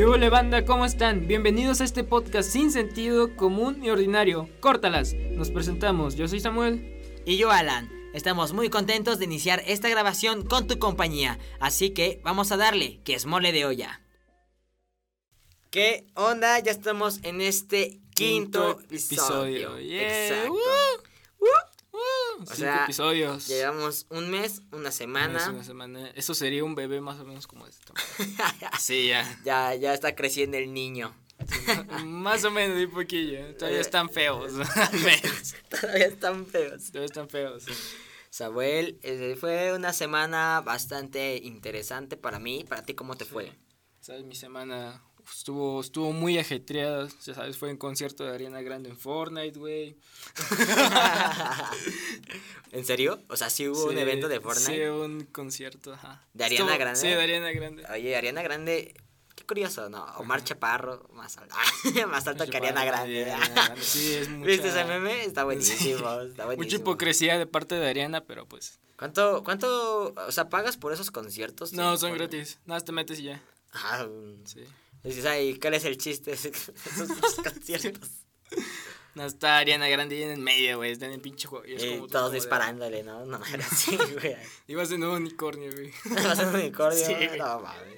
¿Qué 0.00 0.06
hola 0.06 0.30
banda? 0.30 0.64
¿Cómo 0.64 0.86
están? 0.86 1.26
Bienvenidos 1.26 1.82
a 1.82 1.84
este 1.84 2.04
podcast 2.04 2.48
sin 2.48 2.72
sentido 2.72 3.36
común 3.36 3.84
y 3.84 3.90
ordinario. 3.90 4.48
Córtalas. 4.60 5.12
Nos 5.12 5.50
presentamos. 5.50 6.16
Yo 6.16 6.26
soy 6.26 6.40
Samuel. 6.40 7.22
Y 7.26 7.36
yo 7.36 7.50
Alan. 7.50 7.92
Estamos 8.14 8.54
muy 8.54 8.70
contentos 8.70 9.18
de 9.18 9.26
iniciar 9.26 9.62
esta 9.66 9.90
grabación 9.90 10.42
con 10.42 10.66
tu 10.66 10.78
compañía. 10.78 11.38
Así 11.60 11.90
que 11.90 12.18
vamos 12.24 12.50
a 12.50 12.56
darle, 12.56 13.02
que 13.04 13.12
es 13.12 13.26
mole 13.26 13.52
de 13.52 13.66
olla. 13.66 14.00
¿Qué 15.68 16.06
onda? 16.14 16.58
Ya 16.60 16.72
estamos 16.72 17.20
en 17.22 17.42
este 17.42 18.00
quinto, 18.14 18.78
Quinto 18.78 18.80
episodio. 18.80 19.76
episodio. 19.76 19.80
Yeah. 19.80 20.28
Exacto. 20.28 20.52
Uh, 20.54 21.09
O 22.40 22.46
Cinco 22.46 22.54
sea, 22.54 22.84
episodios. 22.84 23.48
Llevamos 23.48 24.06
un 24.08 24.30
mes, 24.30 24.62
una 24.72 24.90
semana. 24.90 25.38
Es 25.38 25.48
una 25.48 25.62
semana. 25.64 26.10
Eso 26.14 26.34
sería 26.34 26.64
un 26.64 26.74
bebé 26.74 27.00
más 27.02 27.20
o 27.20 27.24
menos 27.24 27.46
como 27.46 27.66
esto. 27.66 27.92
sí, 28.80 29.08
ya. 29.08 29.38
ya, 29.44 29.74
ya 29.74 29.92
está 29.92 30.14
creciendo 30.14 30.56
el 30.56 30.72
niño. 30.72 31.14
más 32.04 32.44
o 32.44 32.50
menos, 32.50 32.78
un 32.78 32.90
poquillo. 32.90 33.54
Todavía 33.56 33.80
están 33.80 34.08
feos. 34.08 34.52
Menos. 34.92 35.54
Todavía 35.68 36.06
están 36.06 36.46
feos. 36.46 36.86
Todavía 36.86 37.06
están 37.06 37.28
feos. 37.28 37.64
sí. 37.64 37.72
Samuel, 38.30 38.98
eh, 39.02 39.36
fue 39.38 39.72
una 39.74 39.92
semana 39.92 40.60
bastante 40.60 41.40
interesante 41.42 42.16
para 42.16 42.38
mí. 42.38 42.64
¿Para 42.68 42.82
ti 42.82 42.94
cómo 42.94 43.16
te 43.16 43.24
fue? 43.24 43.52
¿Sabes? 44.00 44.24
Mi 44.24 44.36
semana 44.36 45.02
estuvo, 45.32 45.80
estuvo 45.80 46.12
muy 46.12 46.38
ajetreada. 46.38 47.08
Ya 47.24 47.34
sabes, 47.34 47.56
fue 47.56 47.70
en 47.70 47.76
concierto 47.76 48.24
de 48.24 48.34
Ariana 48.34 48.62
Grande 48.62 48.90
en 48.90 48.96
Fortnite, 48.96 49.58
güey. 49.58 49.96
¿En 52.72 52.84
serio? 52.84 53.20
O 53.28 53.36
sea, 53.36 53.50
sí 53.50 53.68
hubo 53.68 53.86
un 53.86 53.98
evento 53.98 54.28
de 54.28 54.40
Fortnite. 54.40 54.84
Sí, 54.84 54.90
un 54.90 55.24
concierto, 55.26 55.92
ajá. 55.94 56.24
¿De 56.34 56.44
Ariana 56.44 56.64
Estuvo- 56.72 56.78
Grande? 56.78 57.00
Sí, 57.00 57.08
de 57.08 57.20
Ariana 57.20 57.50
Grande. 57.52 57.84
Oye, 57.92 58.16
Ariana 58.16 58.42
Grande, 58.42 58.94
qué 59.34 59.44
curioso, 59.44 59.88
¿no? 59.88 60.04
Omar 60.18 60.44
Chaparro, 60.44 61.08
más 61.12 61.36
alto, 61.38 61.54
más 62.08 62.26
alto 62.28 62.46
que 62.46 62.56
Ariana 62.56 62.84
Grande. 62.84 63.24
Sí, 63.24 63.30
Ariana 63.30 63.64
Grande, 63.64 63.82
Sí, 63.82 64.14
es 64.14 64.28
mucha... 64.28 64.50
¿Viste 64.50 64.68
ese 64.68 64.84
meme? 64.84 65.24
Está 65.24 65.44
buenísimo, 65.44 66.20
está 66.20 66.44
buenísimo. 66.46 66.56
Mucha 66.56 66.76
hipocresía 66.76 67.38
de 67.38 67.46
parte 67.46 67.74
de 67.74 67.88
Ariana, 67.88 68.22
pero 68.24 68.46
pues... 68.46 68.78
¿Cuánto, 68.96 69.42
cuánto, 69.44 70.12
o 70.14 70.32
sea, 70.32 70.50
pagas 70.50 70.76
por 70.76 70.92
esos 70.92 71.10
conciertos? 71.10 71.72
No, 71.72 71.96
son 71.96 72.10
por- 72.10 72.18
gratis. 72.18 72.58
Nada, 72.66 72.76
más 72.76 72.84
te 72.84 72.92
metes 72.92 73.18
y 73.20 73.24
ya. 73.24 73.42
Ah. 73.72 74.06
Sí. 74.44 74.60
Dices, 75.08 75.24
ay, 75.26 75.58
¿cuál 75.58 75.74
es 75.74 75.84
el 75.84 75.96
chiste 75.96 76.30
de 76.30 76.36
esos 76.36 77.34
conciertos? 77.42 78.10
No, 79.14 79.24
está 79.24 79.58
Ariana 79.58 79.88
Grande 79.88 80.16
ahí 80.16 80.22
en 80.22 80.30
el 80.30 80.38
medio, 80.40 80.76
güey. 80.78 80.92
Está 80.92 81.06
en 81.06 81.12
el 81.12 81.20
pinche 81.20 81.48
juego. 81.48 81.66
y 81.66 81.74
es 81.74 81.82
Y 81.84 81.94
como- 81.96 82.06
todos 82.06 82.32
disparándole, 82.32 83.02
¿no? 83.02 83.24
No, 83.26 83.44
era 83.46 83.66
así, 83.66 83.96
güey. 84.20 84.36
Ibas 84.68 84.90
en 84.92 85.02
un 85.02 85.10
unicornio, 85.22 85.70
güey. 85.72 85.92
Va 86.24 86.32
a 86.32 86.36
ser 86.36 86.46
un 86.46 86.54
unicornio. 86.54 87.04
Sí, 87.04 87.14
no, 87.36 87.60
mames. 87.60 87.94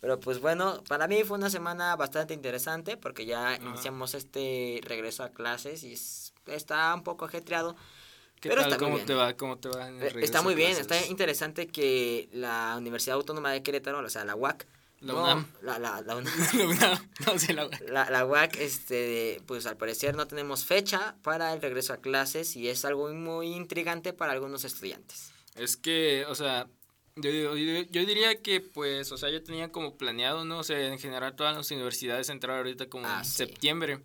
Pero 0.00 0.20
pues 0.20 0.40
bueno, 0.40 0.84
para 0.86 1.08
mí 1.08 1.24
fue 1.24 1.38
una 1.38 1.48
semana 1.48 1.96
bastante 1.96 2.34
interesante 2.34 2.98
porque 2.98 3.24
ya 3.24 3.52
Ajá. 3.54 3.64
iniciamos 3.64 4.12
este 4.14 4.80
regreso 4.84 5.22
a 5.24 5.30
clases 5.30 5.82
y 5.82 5.94
es- 5.94 6.34
está 6.46 6.94
un 6.94 7.02
poco 7.02 7.24
ajetreado. 7.24 7.74
¿Qué 8.38 8.50
Pero 8.50 8.60
tal? 8.60 8.72
está 8.72 8.76
muy 8.84 8.84
¿Cómo 8.84 8.96
bien. 8.96 9.06
te 9.06 9.14
va? 9.14 9.34
¿Cómo 9.38 9.58
te 9.58 9.68
va? 9.70 9.88
en 9.88 10.02
el 10.02 10.18
Eh, 10.18 10.24
Está 10.24 10.42
muy 10.42 10.54
bien, 10.54 10.72
está 10.72 11.06
interesante 11.06 11.66
que 11.68 12.28
la 12.32 12.74
Universidad 12.76 13.16
Autónoma 13.16 13.50
de 13.50 13.62
Querétaro, 13.62 14.00
o 14.00 14.10
sea, 14.10 14.26
la 14.26 14.34
UAC. 14.34 14.66
La 15.04 15.12
no, 15.12 15.22
UNAM. 15.22 15.46
La, 15.62 15.78
la, 15.78 16.00
la 16.00 16.16
UNAM. 16.16 16.32
no, 16.80 17.32
no 17.32 17.38
sé 17.38 17.52
la 17.52 17.68
La, 17.88 18.10
la 18.10 18.24
UAC, 18.26 18.56
este, 18.56 19.40
pues 19.46 19.66
al 19.66 19.76
parecer 19.76 20.14
no 20.16 20.26
tenemos 20.26 20.64
fecha 20.64 21.16
para 21.22 21.52
el 21.52 21.60
regreso 21.62 21.92
a 21.92 21.98
clases 21.98 22.56
y 22.56 22.68
es 22.68 22.84
algo 22.84 23.12
muy 23.12 23.48
intrigante 23.54 24.12
para 24.12 24.32
algunos 24.32 24.64
estudiantes. 24.64 25.30
Es 25.56 25.76
que, 25.76 26.24
o 26.28 26.34
sea, 26.34 26.66
yo, 27.16 27.30
yo, 27.30 27.54
yo 27.54 28.04
diría 28.06 28.42
que, 28.42 28.60
pues, 28.60 29.12
o 29.12 29.16
sea, 29.18 29.30
ya 29.30 29.42
tenían 29.42 29.70
como 29.70 29.96
planeado, 29.96 30.44
¿no? 30.44 30.58
O 30.58 30.64
sea, 30.64 30.80
en 30.80 30.98
general 30.98 31.36
todas 31.36 31.54
las 31.56 31.70
universidades 31.70 32.28
entrar 32.28 32.56
ahorita 32.58 32.88
como 32.88 33.06
Ah, 33.06 33.18
en 33.20 33.24
sí. 33.24 33.32
septiembre. 33.36 34.00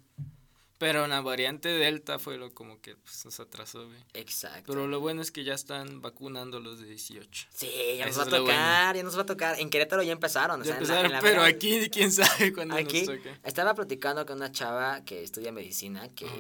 Pero 0.79 1.05
la 1.07 1.19
variante 1.21 1.67
Delta 1.69 2.17
fue 2.19 2.37
lo 2.37 2.53
como 2.53 2.79
que 2.81 2.95
pues, 2.95 3.23
nos 3.25 3.39
atrasó, 3.39 3.85
güey. 3.85 3.99
Exacto. 4.13 4.63
Pero 4.73 4.87
lo 4.87 4.99
bueno 5.01 5.21
es 5.21 5.29
que 5.29 5.43
ya 5.43 5.53
están 5.53 6.01
vacunando 6.01 6.59
los 6.61 6.79
de 6.79 6.87
18. 6.87 7.47
Sí, 7.53 7.69
ya 7.97 8.05
nos 8.07 8.17
va 8.17 8.21
a 8.21 8.25
bueno. 8.25 8.43
tocar, 8.45 8.95
ya 8.95 9.03
nos 9.03 9.17
va 9.17 9.21
a 9.21 9.25
tocar. 9.25 9.59
En 9.59 9.69
Querétaro 9.69 10.01
ya 10.03 10.13
empezaron. 10.13 10.61
o 10.61 10.63
Ya 10.63 10.71
sea, 10.71 10.77
en 10.79 10.87
la- 10.87 10.93
empezaron, 11.01 11.05
en 11.07 11.11
la 11.11 11.19
pero 11.21 11.43
aquí 11.43 11.89
quién 11.91 12.11
sabe 12.11 12.53
cuándo 12.53 12.75
Aquí 12.75 12.99
nos 13.05 13.17
toque. 13.17 13.35
estaba 13.43 13.75
platicando 13.75 14.25
con 14.25 14.37
una 14.37 14.51
chava 14.53 15.03
que 15.03 15.21
estudia 15.21 15.51
medicina 15.51 16.07
que 16.15 16.25
Ajá. 16.25 16.35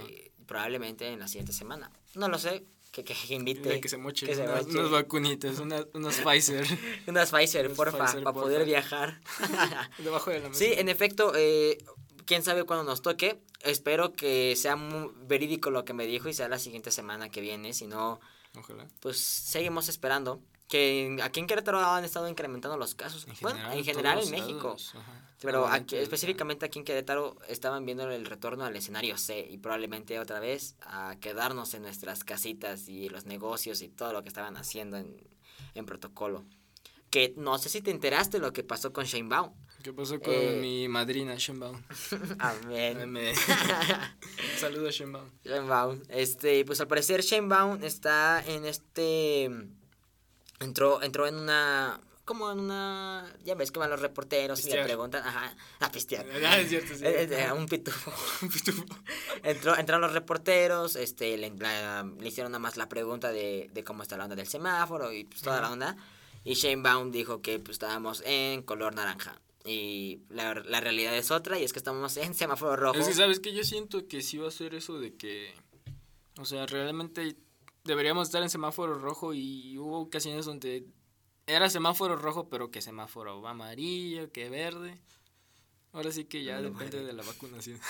probablemente 0.47 1.05
en 1.07 1.19
la 1.19 1.27
siguiente 1.27 1.51
semana. 1.51 1.91
No 2.15 2.29
lo 2.29 2.39
sé, 2.39 2.63
que, 2.93 3.03
que, 3.03 3.13
invite. 3.33 3.81
Que 3.81 3.89
se 3.89 3.97
moche, 3.97 4.25
que 4.25 4.35
se 4.35 4.43
unas, 4.43 4.65
moche. 4.67 4.79
unas 4.79 4.89
vacunitas, 4.91 5.59
una- 5.59 5.85
unas 5.93 6.15
Pfizer 6.21 6.65
Unas 7.07 7.29
Pfizer, 7.31 7.65
Unas 7.65 7.75
porfa, 7.77 7.97
Pfizer, 8.05 8.23
para 8.23 8.33
porfa. 8.33 8.47
poder 8.47 8.65
viajar. 8.65 9.19
debajo 9.99 10.31
de 10.31 10.39
la 10.39 10.47
mesa. 10.49 10.59
sí, 10.59 10.71
en 10.77 10.87
efecto, 10.89 11.33
eh, 11.35 11.77
quién 12.29 12.43
sabe 12.43 12.63
cuándo 12.63 12.83
nos 12.83 13.01
toque. 13.01 13.41
Espero 13.61 14.13
que 14.13 14.55
sea 14.55 14.75
muy 14.75 15.11
verídico 15.27 15.71
lo 15.71 15.83
que 15.83 15.93
me 15.93 16.05
dijo 16.05 16.29
y 16.29 16.33
sea 16.35 16.47
la 16.47 16.59
siguiente 16.59 16.91
semana 16.91 17.29
que 17.29 17.41
viene. 17.41 17.73
Si 17.73 17.87
no, 17.87 18.19
Ojalá. 18.55 18.87
pues 18.99 19.19
seguimos 19.19 19.89
esperando. 19.89 20.39
Que 20.67 21.07
en- 21.07 21.21
aquí 21.23 21.39
en 21.39 21.47
Querétaro 21.47 21.79
han 21.79 22.05
estado 22.05 22.29
incrementando 22.29 22.77
los 22.77 22.93
casos. 22.93 23.25
bueno, 23.41 23.71
en 23.71 23.83
general 23.83 24.19
en 24.21 24.29
México. 24.29 24.77
Pero 25.41 25.65
aquí, 25.67 25.95
específicamente 25.95 26.67
aquí 26.67 26.77
en 26.77 26.85
Querétaro 26.85 27.35
estaban 27.47 27.83
viendo 27.87 28.07
el 28.11 28.25
retorno 28.27 28.63
al 28.65 28.75
escenario 28.75 29.17
C 29.17 29.39
y 29.49 29.57
probablemente 29.57 30.19
otra 30.19 30.39
vez 30.39 30.75
a 30.81 31.15
quedarnos 31.19 31.73
en 31.73 31.81
nuestras 31.81 32.23
casitas 32.23 32.87
y 32.89 33.09
los 33.09 33.25
negocios 33.25 33.81
y 33.81 33.87
todo 33.89 34.13
lo 34.13 34.21
que 34.21 34.27
estaban 34.29 34.55
haciendo 34.57 34.97
en, 34.97 35.17
en 35.73 35.85
protocolo. 35.87 36.45
Que 37.09 37.33
no 37.37 37.57
sé 37.57 37.69
si 37.69 37.81
te 37.81 37.89
enteraste 37.89 38.37
lo 38.37 38.53
que 38.53 38.63
pasó 38.63 38.93
con 38.93 39.05
Shane 39.05 39.27
Baum. 39.29 39.51
¿Qué 39.83 39.93
pasó 39.93 40.19
con 40.19 40.33
Eh, 40.33 40.57
mi 40.61 40.87
madrina, 40.89 41.35
Shenbaum? 41.37 41.81
Amén. 42.39 43.25
Saludos, 44.59 44.93
Shenbaum. 44.95 45.29
Shane 45.43 45.67
Baum. 45.67 46.01
Este, 46.09 46.65
pues 46.65 46.81
al 46.81 46.87
parecer 46.87 47.21
Shane 47.21 47.47
Baum 47.47 47.83
está 47.83 48.43
en 48.45 48.65
este... 48.65 49.49
Entró, 50.59 51.01
entró 51.01 51.27
en 51.27 51.35
una... 51.35 52.01
Como 52.25 52.51
en 52.51 52.59
una... 52.59 53.33
Ya 53.43 53.55
ves 53.55 53.71
que 53.71 53.79
van 53.79 53.89
los 53.89 54.01
reporteros 54.01 54.63
y 54.65 54.69
le 54.69 54.83
preguntan... 54.83 55.23
Ajá, 55.25 55.55
a 55.79 55.91
pistear. 55.91 56.25
Ah, 56.45 56.59
es 56.59 56.69
cierto, 56.69 56.93
sí. 56.95 57.03
Eh, 57.05 57.27
eh, 57.31 57.51
un 57.53 57.65
pitufo. 57.67 58.11
Entró, 59.43 59.75
entraron 59.77 60.01
los 60.01 60.13
reporteros, 60.13 60.95
este, 60.97 61.37
le, 61.37 61.49
la- 61.57 62.03
le 62.19 62.27
hicieron 62.27 62.51
nada 62.51 62.59
más 62.59 62.75
la 62.77 62.87
pregunta 62.89 63.31
de, 63.31 63.69
de 63.73 63.83
cómo 63.83 64.03
está 64.03 64.17
la 64.17 64.25
onda 64.25 64.35
del 64.35 64.47
semáforo 64.47 65.11
y 65.13 65.23
pues 65.23 65.41
toda 65.41 65.61
la 65.61 65.71
onda. 65.71 65.95
Y 66.43 66.53
Shane 66.53 66.81
Baum 66.83 67.11
dijo 67.11 67.41
que 67.41 67.57
pues 67.59 67.75
estábamos 67.75 68.21
en 68.25 68.61
color 68.61 68.93
naranja. 68.93 69.39
Y 69.65 70.21
la, 70.29 70.53
la 70.53 70.79
realidad 70.79 71.15
es 71.15 71.31
otra 71.31 71.59
y 71.59 71.63
es 71.63 71.73
que 71.73 71.79
estamos 71.79 72.15
en 72.17 72.33
semáforo 72.33 72.75
rojo. 72.75 72.99
Es 72.99 73.07
que, 73.07 73.13
¿sabes 73.13 73.39
que 73.39 73.53
Yo 73.53 73.63
siento 73.63 74.07
que 74.07 74.21
sí 74.21 74.37
va 74.37 74.47
a 74.47 74.51
ser 74.51 74.73
eso 74.73 74.99
de 74.99 75.15
que... 75.15 75.53
O 76.39 76.45
sea, 76.45 76.65
realmente 76.65 77.35
deberíamos 77.83 78.29
estar 78.29 78.41
en 78.41 78.49
semáforo 78.49 78.97
rojo 78.97 79.33
y 79.33 79.77
hubo 79.77 79.99
ocasiones 79.99 80.45
donde 80.45 80.85
era 81.47 81.69
semáforo 81.69 82.15
rojo, 82.15 82.47
pero 82.47 82.71
que 82.71 82.81
semáforo 82.81 83.45
amarillo, 83.47 84.31
que 84.31 84.49
verde. 84.49 85.01
Ahora 85.91 86.11
sí 86.11 86.25
que 86.25 86.43
ya 86.43 86.61
depende 86.61 86.97
madre. 86.97 87.05
de 87.05 87.13
la 87.13 87.23
vacunación. 87.23 87.79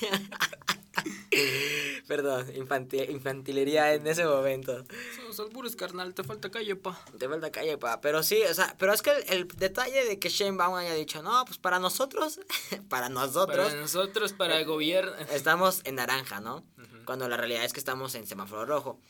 Perdón, 2.06 2.46
infanti- 2.54 3.08
infantilería 3.10 3.94
en 3.94 4.06
ese 4.06 4.24
momento. 4.24 4.84
Somos 5.16 5.38
albures, 5.40 5.76
carnal, 5.76 6.14
te 6.14 6.22
falta 6.24 6.50
calle, 6.50 6.76
pa. 6.76 7.02
De 7.14 7.26
vuelta 7.26 7.50
calle, 7.50 7.78
pa. 7.78 8.00
Pero 8.00 8.22
sí, 8.22 8.40
o 8.48 8.54
sea, 8.54 8.74
pero 8.78 8.92
es 8.92 9.02
que 9.02 9.10
el, 9.10 9.24
el 9.28 9.48
detalle 9.48 10.04
de 10.04 10.18
que 10.18 10.28
Shane 10.28 10.56
Baum 10.56 10.74
haya 10.76 10.94
dicho, 10.94 11.22
no, 11.22 11.44
pues 11.44 11.58
para 11.58 11.78
nosotros, 11.78 12.40
para 12.88 13.08
nosotros, 13.08 13.68
Para 13.68 13.80
nosotros, 13.80 14.32
para 14.32 14.58
el 14.58 14.64
gobierno... 14.64 15.12
estamos 15.32 15.80
en 15.84 15.96
naranja, 15.96 16.40
¿no? 16.40 16.64
Cuando 17.04 17.28
la 17.28 17.36
realidad 17.36 17.64
es 17.64 17.72
que 17.72 17.80
estamos 17.80 18.14
en 18.14 18.26
semáforo 18.26 18.66
rojo. 18.66 19.00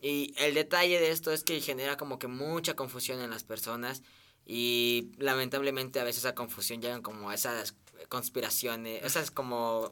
Y 0.00 0.34
el 0.38 0.54
detalle 0.54 1.00
de 1.00 1.10
esto 1.10 1.32
es 1.32 1.42
que 1.42 1.60
genera 1.60 1.96
como 1.96 2.18
que 2.18 2.26
mucha 2.26 2.74
confusión 2.74 3.20
en 3.20 3.30
las 3.30 3.44
personas 3.44 4.02
y 4.44 5.10
lamentablemente 5.18 5.98
a 5.98 6.04
veces 6.04 6.18
esa 6.24 6.34
confusión 6.34 6.80
llegan 6.82 7.02
como 7.02 7.30
a 7.30 7.34
esas 7.34 7.74
conspiraciones, 8.08 9.02
esas 9.04 9.30
como... 9.30 9.90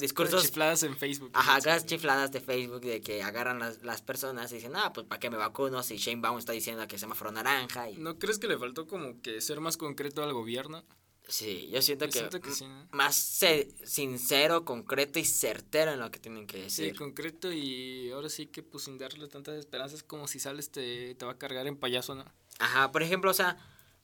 Discursos- 0.00 0.42
chifladas 0.42 0.82
en 0.82 0.96
Facebook. 0.96 1.30
Ajá, 1.34 1.60
Sí. 1.60 1.68
esas 1.68 1.86
chifladas 1.86 2.30
de 2.32 2.40
Facebook 2.40 2.80
de 2.80 3.00
que 3.00 3.22
agarran 3.22 3.58
las, 3.58 3.82
las 3.82 4.02
personas 4.02 4.50
y 4.52 4.56
dicen, 4.56 4.72
ah, 4.76 4.92
pues 4.92 5.06
¿para 5.06 5.18
qué 5.20 5.30
me 5.30 5.36
vacuno 5.36 5.82
si 5.82 5.96
Shane 5.96 6.20
Baum 6.20 6.38
está 6.38 6.52
diciendo 6.52 6.86
que 6.86 6.98
semáforo 6.98 7.30
naranja? 7.32 7.90
Y... 7.90 7.96
¿No 7.96 8.18
crees 8.18 8.38
que 8.38 8.46
le 8.48 8.58
faltó 8.58 8.86
como 8.86 9.20
que 9.22 9.40
ser 9.40 9.60
más 9.60 9.76
concreto 9.76 10.22
al 10.22 10.32
gobierno? 10.32 10.84
Sí, 11.26 11.70
yo 11.72 11.80
siento 11.80 12.04
Yo 12.04 12.10
que, 12.12 12.18
siento 12.18 12.40
que 12.42 12.50
sí, 12.52 12.66
¿no? 12.66 12.86
más 12.92 13.14
sincero, 13.84 14.64
concreto 14.66 15.18
y 15.18 15.24
certero 15.24 15.92
en 15.92 16.00
lo 16.00 16.10
que 16.10 16.18
tienen 16.18 16.46
que 16.46 16.68
Sí, 16.68 16.82
decir. 16.82 16.96
concreto 16.98 17.50
y 17.50 18.10
ahora 18.10 18.28
sí 18.28 18.46
que 18.46 18.62
pues 18.62 18.84
sin 18.84 18.98
darle 18.98 19.26
tantas 19.28 19.56
esperanzas 19.56 20.02
como 20.02 20.28
si 20.28 20.38
sales 20.38 20.70
te, 20.70 21.14
te 21.14 21.24
va 21.24 21.32
a 21.32 21.38
cargar 21.38 21.66
en 21.66 21.76
payaso, 21.76 22.14
¿no? 22.14 22.24
Ajá, 22.58 22.92
por 22.92 23.02
ejemplo, 23.02 23.30
o 23.30 23.34
sea, 23.34 23.56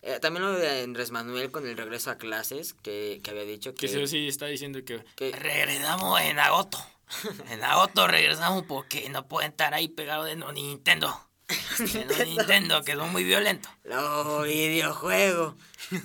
eh, 0.02 0.18
también 0.20 0.44
lo 0.44 0.52
de 0.52 0.82
Andrés 0.82 1.10
Manuel 1.10 1.50
con 1.50 1.66
el 1.66 1.76
regreso 1.76 2.10
a 2.10 2.16
clases, 2.18 2.74
que, 2.74 3.20
que 3.22 3.30
había 3.30 3.44
dicho 3.44 3.74
que... 3.74 3.86
Que 3.86 3.88
sí, 3.88 4.06
sí 4.06 4.28
está 4.28 4.46
diciendo 4.46 4.80
que... 4.84 5.04
que- 5.16 5.32
Regresamos 5.32 6.20
en 6.20 6.38
agosto. 6.38 6.78
En 7.50 7.62
agosto 7.64 8.06
regresamos 8.06 8.64
porque 8.68 9.08
no 9.10 9.26
pueden 9.26 9.50
estar 9.50 9.74
ahí 9.74 9.88
pegados 9.88 10.26
de 10.26 10.36
no 10.36 10.52
Nintendo. 10.52 11.26
En 11.80 12.08
un 12.08 12.28
Nintendo 12.36 12.82
quedó 12.84 13.06
muy 13.08 13.24
violento. 13.24 13.68
Los 13.84 14.44
videojuegos. 14.44 15.56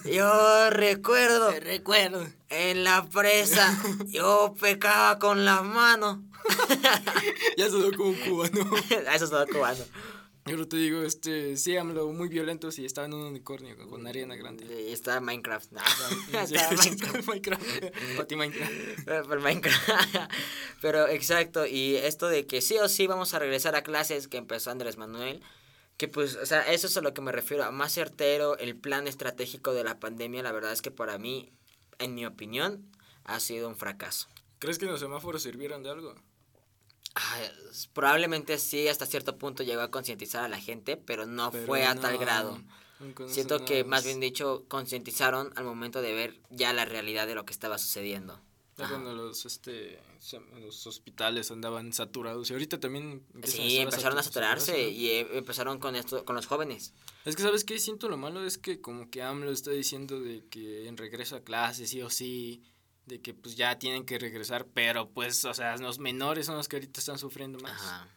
Yo 0.06 0.70
recuerdo 0.72 1.52
Te 1.52 1.60
recuerdo. 1.60 2.26
en 2.50 2.84
la 2.84 3.06
presa, 3.08 3.78
yo 4.08 4.56
pecaba 4.60 5.20
con 5.20 5.46
las 5.46 5.64
manos. 5.64 6.20
Ya 7.58 7.70
sonó 7.70 7.96
como 7.96 8.10
un 8.10 8.16
cubano. 8.16 8.70
Eso 9.14 9.26
es 9.26 9.30
todo 9.32 9.48
cubano. 9.48 9.84
Yo 10.48 10.68
te 10.68 10.78
digo, 10.78 11.02
este, 11.02 11.58
sí, 11.58 11.76
AMLO 11.76 12.08
muy 12.14 12.30
violentos 12.30 12.78
y 12.78 12.86
estaba 12.86 13.08
en 13.08 13.16
un 13.16 13.22
unicornio 13.24 13.76
con- 13.78 13.90
con 13.90 14.06
arena 14.06 14.36
grande. 14.36 14.84
Y 14.88 14.94
está 14.94 15.20
Minecraft. 15.20 15.72
No, 15.72 15.80
Sí, 16.48 16.54
está 16.56 16.78
sí, 16.78 16.90
Minecraft. 16.92 17.28
Minecraft. 17.28 17.66
Pati 18.18 18.36
Minecraft. 18.36 18.72
Pero, 19.06 19.28
pero 19.28 19.42
Minecraft. 19.42 19.90
Pero 20.82 21.08
exacto, 21.08 21.66
y 21.66 21.96
esto 21.96 22.28
de 22.28 22.46
que 22.46 22.62
sí 22.62 22.78
o 22.78 22.88
sí 22.90 23.08
vamos 23.08 23.34
a 23.34 23.40
regresar 23.40 23.76
a 23.76 23.82
clases 23.82 24.28
que 24.28 24.38
empezó 24.38 24.70
Andrés 24.70 24.98
Manuel, 24.98 25.42
que 25.98 26.08
pues, 26.08 26.36
o 26.36 26.46
sea, 26.46 26.72
eso 26.72 26.86
es 26.86 26.96
a 26.96 27.02
lo 27.02 27.16
que 27.16 27.22
me 27.22 27.32
refiero, 27.32 27.64
a 27.64 27.72
más 27.72 27.94
certero, 27.94 28.56
el 28.60 28.76
plan 28.76 29.08
estratégico 29.08 29.74
de 29.74 29.84
la 29.84 30.00
pandemia, 30.00 30.44
la 30.44 30.52
verdad 30.52 30.74
es 30.74 30.84
que 30.84 30.92
para 30.92 31.18
mí, 31.18 31.52
en 31.98 32.14
mi 32.14 32.24
opinión, 32.28 32.86
ha 33.24 33.40
sido 33.40 33.68
un 33.68 33.76
fracaso. 33.78 34.28
¿Crees 34.60 34.78
que 34.78 34.86
los 34.86 35.00
semáforos 35.00 35.42
sirvieron 35.42 35.82
de 35.82 35.90
algo? 35.90 36.14
Ah, 37.16 37.40
probablemente 37.94 38.58
sí, 38.58 38.88
hasta 38.88 39.06
cierto 39.06 39.38
punto 39.38 39.64
llegó 39.64 39.82
a 39.82 39.92
concientizar 39.92 40.44
a 40.44 40.48
la 40.50 40.60
gente, 40.60 40.98
pero 40.98 41.26
no 41.26 41.52
Pero 41.52 41.66
fue 41.66 41.86
a 41.86 41.96
tal 41.96 42.18
grado. 42.18 42.62
Siento 43.28 43.64
que 43.66 43.84
más 43.84 44.04
bien 44.06 44.20
dicho, 44.20 44.66
concientizaron 44.68 45.52
al 45.56 45.66
momento 45.66 46.02
de 46.02 46.14
ver 46.14 46.40
ya 46.50 46.74
la 46.74 46.86
realidad 46.86 47.28
de 47.28 47.36
lo 47.36 47.46
que 47.46 47.54
estaba 47.54 47.78
sucediendo. 47.78 48.40
Ya 48.78 48.90
cuando 48.90 49.14
los, 49.14 49.46
este, 49.46 50.02
los 50.60 50.86
hospitales 50.86 51.50
andaban 51.50 51.94
saturados. 51.94 52.50
Y 52.50 52.54
ahorita 52.54 52.78
también 52.78 53.24
Sí, 53.46 53.78
estar 53.78 53.84
empezaron 53.86 54.18
a 54.18 54.22
satu- 54.22 54.26
saturarse 54.26 54.90
y 54.90 55.08
eh, 55.12 55.28
empezaron 55.38 55.80
con 55.80 55.96
esto, 55.96 56.26
con 56.26 56.36
los 56.36 56.46
jóvenes. 56.46 56.94
Es 57.24 57.38
que, 57.38 57.44
¿sabes 57.44 57.64
qué? 57.64 57.80
Siento 57.80 58.10
lo 58.10 58.18
malo 58.18 58.46
es 58.46 58.58
que 58.58 58.82
como 58.82 59.10
que 59.10 59.22
AMLO 59.24 59.52
está 59.52 59.72
diciendo 59.72 60.20
de 60.20 60.44
que 60.50 60.88
en 60.90 60.98
regreso 60.98 61.38
a 61.38 61.42
clases 61.42 61.90
sí 61.90 62.02
o 62.02 62.10
sí, 62.10 62.64
de 63.06 63.22
que 63.22 63.34
pues 63.34 63.56
ya 63.56 63.78
tienen 63.78 64.06
que 64.06 64.18
regresar, 64.18 64.66
pero 64.74 65.10
pues, 65.10 65.46
o 65.46 65.54
sea, 65.54 65.78
los 65.78 66.00
menores 66.00 66.48
son 66.48 66.57
los 66.57 66.68
que 66.68 66.78
ahorita 66.78 67.00
están 67.00 67.19
sufriendo 67.19 67.60
más. 67.60 67.74
Ajá. 67.74 68.07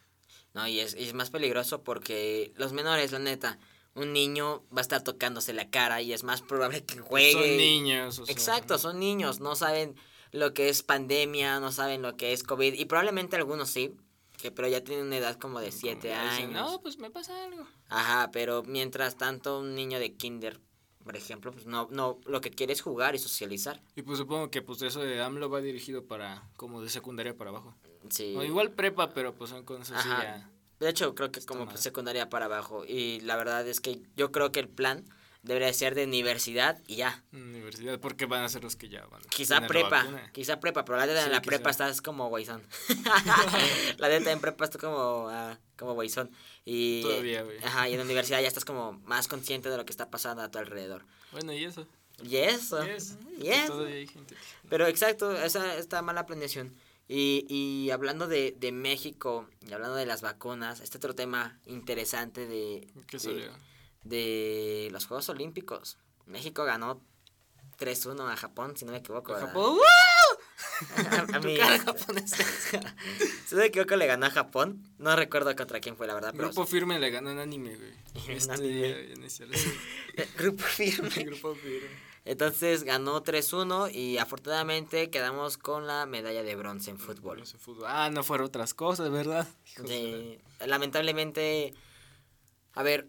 No, 0.54 0.66
y 0.66 0.80
es, 0.80 0.94
y 0.94 1.04
es 1.04 1.14
más 1.14 1.30
peligroso 1.30 1.82
porque 1.82 2.52
los 2.56 2.72
menores, 2.72 3.12
la 3.12 3.18
neta, 3.18 3.58
un 3.94 4.12
niño 4.12 4.64
va 4.74 4.78
a 4.78 4.80
estar 4.80 5.02
tocándose 5.02 5.52
la 5.52 5.70
cara 5.70 6.00
y 6.00 6.12
es 6.12 6.24
más 6.24 6.40
probable 6.42 6.84
que 6.84 6.98
juegue. 6.98 7.32
Son 7.32 7.56
niños, 7.56 8.18
o 8.18 8.26
sea. 8.26 8.32
Exacto, 8.32 8.78
son 8.78 8.98
niños, 8.98 9.40
no 9.40 9.54
saben 9.56 9.94
lo 10.32 10.54
que 10.54 10.68
es 10.68 10.82
pandemia, 10.82 11.60
no 11.60 11.72
saben 11.72 12.02
lo 12.02 12.16
que 12.16 12.32
es 12.32 12.42
COVID 12.42 12.74
y 12.74 12.84
probablemente 12.86 13.36
algunos 13.36 13.68
sí, 13.68 13.94
que 14.36 14.50
pero 14.50 14.68
ya 14.68 14.82
tienen 14.82 15.06
una 15.06 15.16
edad 15.16 15.38
como 15.38 15.60
de 15.60 15.72
7 15.72 16.08
Ya 16.08 16.30
dicen, 16.30 16.56
años. 16.56 16.70
No, 16.70 16.80
pues 16.80 16.98
me 16.98 17.10
pasa 17.10 17.44
algo. 17.44 17.66
Ajá, 17.88 18.30
pero 18.32 18.62
mientras 18.62 19.16
tanto 19.16 19.60
un 19.60 19.74
niño 19.74 19.98
de 19.98 20.14
kinder, 20.14 20.60
por 21.08 21.16
ejemplo, 21.16 21.52
pues 21.52 21.64
no 21.64 21.88
no 21.90 22.20
lo 22.26 22.42
que 22.42 22.50
quiere 22.50 22.74
es 22.74 22.82
jugar 22.82 23.14
y 23.14 23.18
socializar. 23.18 23.80
Y 23.96 24.02
pues 24.02 24.18
supongo 24.18 24.50
que 24.50 24.60
pues 24.60 24.82
eso 24.82 25.00
de 25.00 25.22
AMLO 25.22 25.48
va 25.48 25.62
dirigido 25.62 26.04
para, 26.04 26.46
como 26.58 26.82
de 26.82 26.90
secundaria 26.90 27.34
para 27.34 27.48
abajo. 27.48 27.74
Sí. 28.10 28.34
O 28.36 28.44
igual 28.44 28.72
prepa, 28.72 29.14
pero 29.14 29.34
pues 29.34 29.48
son 29.48 29.64
cosas 29.64 29.92
así 29.92 30.06
ya. 30.10 30.50
De 30.80 30.90
hecho, 30.90 31.14
creo 31.14 31.32
que 31.32 31.40
como 31.46 31.64
mal. 31.64 31.78
secundaria 31.78 32.28
para 32.28 32.44
abajo. 32.44 32.84
Y 32.84 33.20
la 33.20 33.36
verdad 33.36 33.66
es 33.66 33.80
que 33.80 34.02
yo 34.16 34.30
creo 34.32 34.52
que 34.52 34.60
el 34.60 34.68
plan 34.68 35.06
debería 35.48 35.72
ser 35.72 35.94
de 35.94 36.04
universidad 36.04 36.80
y 36.86 36.96
ya. 36.96 37.24
Universidad, 37.32 37.98
porque 37.98 38.26
van 38.26 38.44
a 38.44 38.48
ser 38.48 38.62
los 38.62 38.76
que 38.76 38.88
ya 38.88 39.04
van. 39.06 39.22
Quizá 39.30 39.66
prepa, 39.66 40.06
quizá 40.32 40.60
prepa, 40.60 40.84
pero 40.84 40.98
la 40.98 41.06
neta 41.06 41.20
en 41.20 41.24
Sí, 41.26 41.30
la 41.32 41.40
quizá. 41.40 41.50
prepa 41.50 41.70
estás 41.70 42.02
como 42.02 42.28
guayzón. 42.28 42.62
la 43.98 44.08
neta 44.08 44.30
en 44.30 44.40
prepa 44.40 44.66
estás 44.66 44.80
como, 44.80 45.28
ah, 45.30 45.58
como 45.76 45.94
guayzón. 45.94 46.30
Y, 46.64 47.02
Todavía, 47.02 47.42
güey. 47.42 47.58
Ajá, 47.64 47.88
y 47.88 47.92
en 47.92 47.98
la 47.98 48.04
universidad 48.04 48.40
ya 48.40 48.48
estás 48.48 48.64
como 48.66 48.92
más 49.04 49.26
consciente 49.26 49.70
de 49.70 49.76
lo 49.78 49.84
que 49.86 49.90
está 49.90 50.10
pasando 50.10 50.42
a 50.42 50.50
tu 50.50 50.58
alrededor. 50.58 51.04
Bueno, 51.32 51.52
y 51.52 51.64
eso. 51.64 51.86
Y 52.22 52.36
eso. 52.36 52.84
Y 53.40 53.48
eso. 53.48 53.72
Todavía 53.72 53.96
hay 53.96 54.06
gente. 54.06 54.36
Pero 54.68 54.86
exacto, 54.86 55.32
esa 55.32 55.76
esta 55.76 56.02
mala 56.02 56.26
planeación. 56.26 56.76
Y, 57.08 57.46
y 57.48 57.90
hablando 57.90 58.28
de, 58.28 58.54
de 58.58 58.70
México 58.70 59.48
y 59.66 59.72
hablando 59.72 59.96
de 59.96 60.04
las 60.04 60.20
vacunas, 60.20 60.80
este 60.80 60.98
otro 60.98 61.14
tema 61.14 61.58
interesante 61.64 62.46
de, 62.46 62.86
¿Qué 63.06 63.16
de? 63.16 63.50
De 64.08 64.88
los 64.92 65.06
Juegos 65.06 65.28
Olímpicos. 65.28 65.98
México 66.26 66.64
ganó 66.64 67.00
3-1 67.78 68.30
a 68.32 68.36
Japón, 68.36 68.76
si 68.76 68.84
no 68.84 68.92
me 68.92 68.98
equivoco. 68.98 69.34
Japón. 69.34 69.78
A, 70.96 71.36
a 71.36 71.40
Tu 71.40 71.48
mí- 71.48 71.56
cara 71.56 71.78
japonesa. 71.78 72.36
si 73.46 73.54
no 73.54 73.60
me 73.60 73.66
equivoco, 73.66 73.96
le 73.96 74.06
ganó 74.06 74.26
a 74.26 74.30
Japón. 74.30 74.84
No 74.98 75.14
recuerdo 75.16 75.54
contra 75.56 75.80
quién 75.80 75.96
fue, 75.96 76.06
la 76.06 76.14
verdad. 76.14 76.32
Pero 76.36 76.48
Grupo 76.48 76.66
firme 76.66 76.98
le 77.00 77.10
ganó 77.10 77.30
en 77.30 77.38
anime, 77.38 77.76
güey. 77.76 77.92
Este, 78.36 78.52
anime. 78.52 79.16
Grupo 80.36 80.62
firme. 80.62 81.08
Grupo 81.24 81.54
firme. 81.56 81.88
Entonces 82.24 82.84
ganó 82.84 83.22
3-1 83.24 83.92
y 83.92 84.18
afortunadamente 84.18 85.10
quedamos 85.10 85.56
con 85.58 85.86
la 85.86 86.06
medalla 86.06 86.42
de 86.42 86.54
bronce 86.56 86.90
en 86.90 86.98
fútbol. 86.98 87.42
Ah, 87.86 88.10
no 88.12 88.22
fueron 88.22 88.46
otras 88.46 88.74
cosas, 88.74 89.10
¿verdad? 89.10 89.48
Sí, 89.86 90.38
lamentablemente, 90.66 91.72
a 92.74 92.82
ver, 92.82 93.08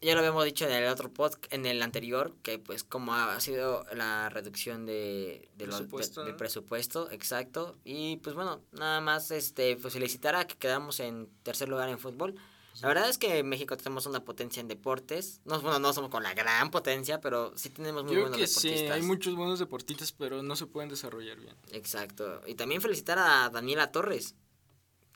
ya 0.00 0.12
lo 0.14 0.20
habíamos 0.20 0.44
dicho 0.44 0.66
en 0.66 0.72
el 0.72 0.86
otro 0.88 1.12
podcast, 1.12 1.52
en 1.52 1.66
el 1.66 1.82
anterior, 1.82 2.34
que 2.42 2.58
pues 2.58 2.84
como 2.84 3.14
ha 3.14 3.38
sido 3.40 3.84
la 3.94 4.28
reducción 4.28 4.86
de, 4.86 5.48
de 5.56 5.66
los- 5.66 5.76
de- 5.78 5.84
Presupuesto, 5.84 6.20
del 6.22 6.32
¿no? 6.32 6.36
presupuesto, 6.36 7.10
exacto, 7.10 7.76
y 7.84 8.16
pues 8.18 8.34
bueno, 8.36 8.60
nada 8.72 9.00
más 9.00 9.30
este 9.30 9.76
pues 9.76 9.94
felicitar 9.94 10.34
a 10.36 10.46
que 10.46 10.56
quedamos 10.56 11.00
en 11.00 11.28
tercer 11.42 11.68
lugar 11.68 11.88
en 11.88 11.98
fútbol. 11.98 12.34
La 12.82 12.88
verdad 12.88 13.08
es 13.08 13.16
que 13.16 13.38
en 13.38 13.48
México 13.48 13.74
tenemos 13.78 14.04
una 14.04 14.22
potencia 14.22 14.60
en 14.60 14.68
deportes. 14.68 15.40
No, 15.46 15.58
bueno, 15.62 15.78
no 15.78 15.94
somos 15.94 16.10
con 16.10 16.22
la 16.22 16.34
gran 16.34 16.70
potencia, 16.70 17.22
pero 17.22 17.56
sí 17.56 17.70
tenemos 17.70 18.04
muy 18.04 18.14
Yo 18.16 18.20
buenos 18.20 18.36
que 18.38 18.46
sí, 18.46 18.68
deportistas. 18.68 18.96
hay 18.96 19.02
muchos 19.02 19.34
buenos 19.34 19.58
deportistas, 19.58 20.12
pero 20.12 20.42
no 20.42 20.56
se 20.56 20.66
pueden 20.66 20.90
desarrollar 20.90 21.40
bien. 21.40 21.56
Exacto. 21.72 22.42
Y 22.46 22.54
también 22.54 22.82
felicitar 22.82 23.18
a 23.18 23.48
Daniela 23.48 23.90
Torres, 23.92 24.34